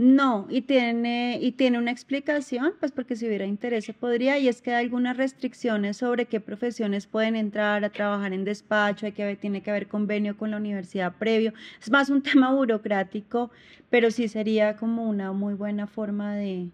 [0.00, 4.48] No, y tiene, y tiene una explicación, pues porque si hubiera interés se podría, y
[4.48, 9.12] es que hay algunas restricciones sobre qué profesiones pueden entrar a trabajar en despacho, hay
[9.12, 11.52] que tiene que haber convenio con la universidad previo.
[11.82, 13.50] Es más un tema burocrático,
[13.90, 16.70] pero sí sería como una muy buena forma de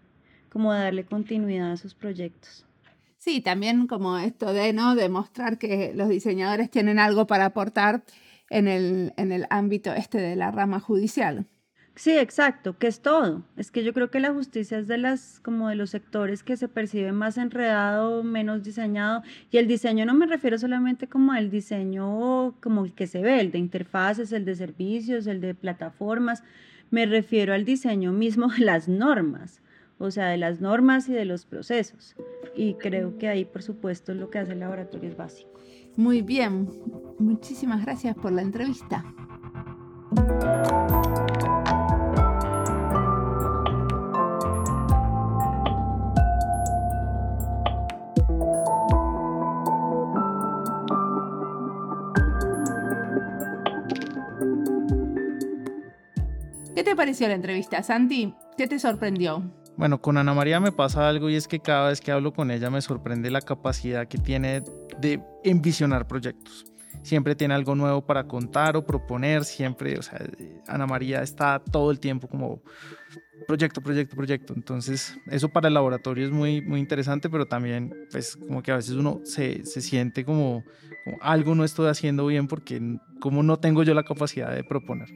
[0.49, 2.65] como darle continuidad a sus proyectos.
[3.17, 8.05] Sí, también como esto de no demostrar que los diseñadores tienen algo para aportar
[8.49, 11.45] en el, en el ámbito este de la rama judicial.
[11.97, 13.41] Sí, exacto, que es todo.
[13.57, 16.55] Es que yo creo que la justicia es de las como de los sectores que
[16.55, 21.49] se percibe más enredado, menos diseñado, y el diseño no me refiero solamente como al
[21.49, 26.43] diseño como el que se ve, el de interfaces, el de servicios, el de plataformas,
[26.91, 29.63] me refiero al diseño mismo de las normas,
[29.97, 32.15] o sea, de las normas y de los procesos.
[32.55, 35.49] Y creo que ahí, por supuesto, lo que hace el laboratorio es básico.
[35.95, 36.69] Muy bien,
[37.17, 39.03] muchísimas gracias por la entrevista.
[56.77, 58.35] ¿Qué te pareció la entrevista, Santi?
[58.55, 59.41] ¿Qué te sorprendió?
[59.77, 62.51] Bueno, con Ana María me pasa algo y es que cada vez que hablo con
[62.51, 64.61] ella me sorprende la capacidad que tiene
[64.99, 66.67] de envisionar proyectos.
[67.01, 70.19] Siempre tiene algo nuevo para contar o proponer, siempre, o sea,
[70.67, 72.61] Ana María está todo el tiempo como
[73.45, 74.53] proyecto, proyecto, proyecto.
[74.55, 78.77] Entonces, eso para el laboratorio es muy, muy interesante, pero también, pues, como que a
[78.77, 80.63] veces uno se, se siente como,
[81.03, 82.81] como, algo no estoy haciendo bien porque
[83.19, 85.09] como no tengo yo la capacidad de proponer.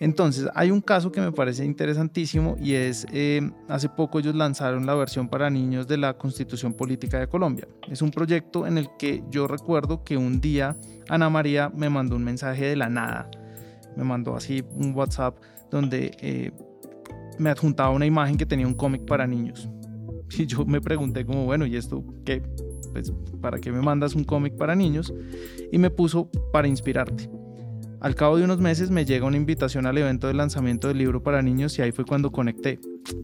[0.00, 4.86] Entonces, hay un caso que me parece interesantísimo y es, eh, hace poco ellos lanzaron
[4.86, 7.66] la versión para niños de la Constitución Política de Colombia.
[7.88, 10.76] Es un proyecto en el que yo recuerdo que un día
[11.08, 13.30] Ana María me mandó un mensaje de la nada.
[13.96, 15.36] Me mandó así un WhatsApp
[15.70, 16.16] donde...
[16.20, 16.52] Eh,
[17.38, 19.68] me adjuntaba una imagen que tenía un cómic para niños.
[20.36, 22.42] Y yo me pregunté como, bueno, ¿y esto qué?
[22.92, 25.12] Pues, ¿para qué me mandas un cómic para niños?
[25.70, 27.28] Y me puso para inspirarte.
[28.00, 31.22] Al cabo de unos meses me llega una invitación al evento de lanzamiento del libro
[31.22, 32.78] para niños y ahí fue cuando conecté.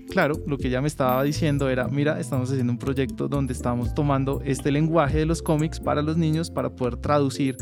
[0.09, 3.95] Claro, lo que ella me estaba diciendo era, mira, estamos haciendo un proyecto donde estamos
[3.95, 7.59] tomando este lenguaje de los cómics para los niños para poder traducir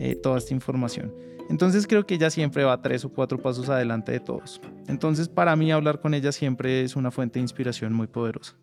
[0.00, 1.12] eh, toda esta información.
[1.48, 4.60] Entonces creo que ella siempre va tres o cuatro pasos adelante de todos.
[4.86, 8.54] Entonces para mí hablar con ella siempre es una fuente de inspiración muy poderosa.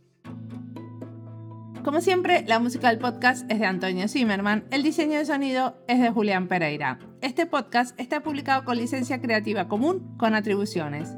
[1.83, 6.01] Como siempre, la música del podcast es de Antonio Zimmerman, el diseño de sonido es
[6.01, 6.97] de Julián Pereira.
[7.21, 11.13] Este podcast está publicado con licencia creativa común con atribuciones.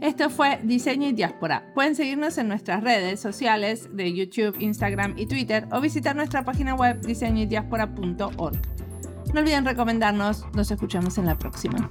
[0.00, 1.72] Esto fue Diseño y Diáspora.
[1.74, 6.74] Pueden seguirnos en nuestras redes sociales de YouTube, Instagram y Twitter o visitar nuestra página
[6.74, 8.73] web diseñoydiaspora.org.
[9.34, 11.88] No olviden recomendarnos, nos escuchamos en la próxima.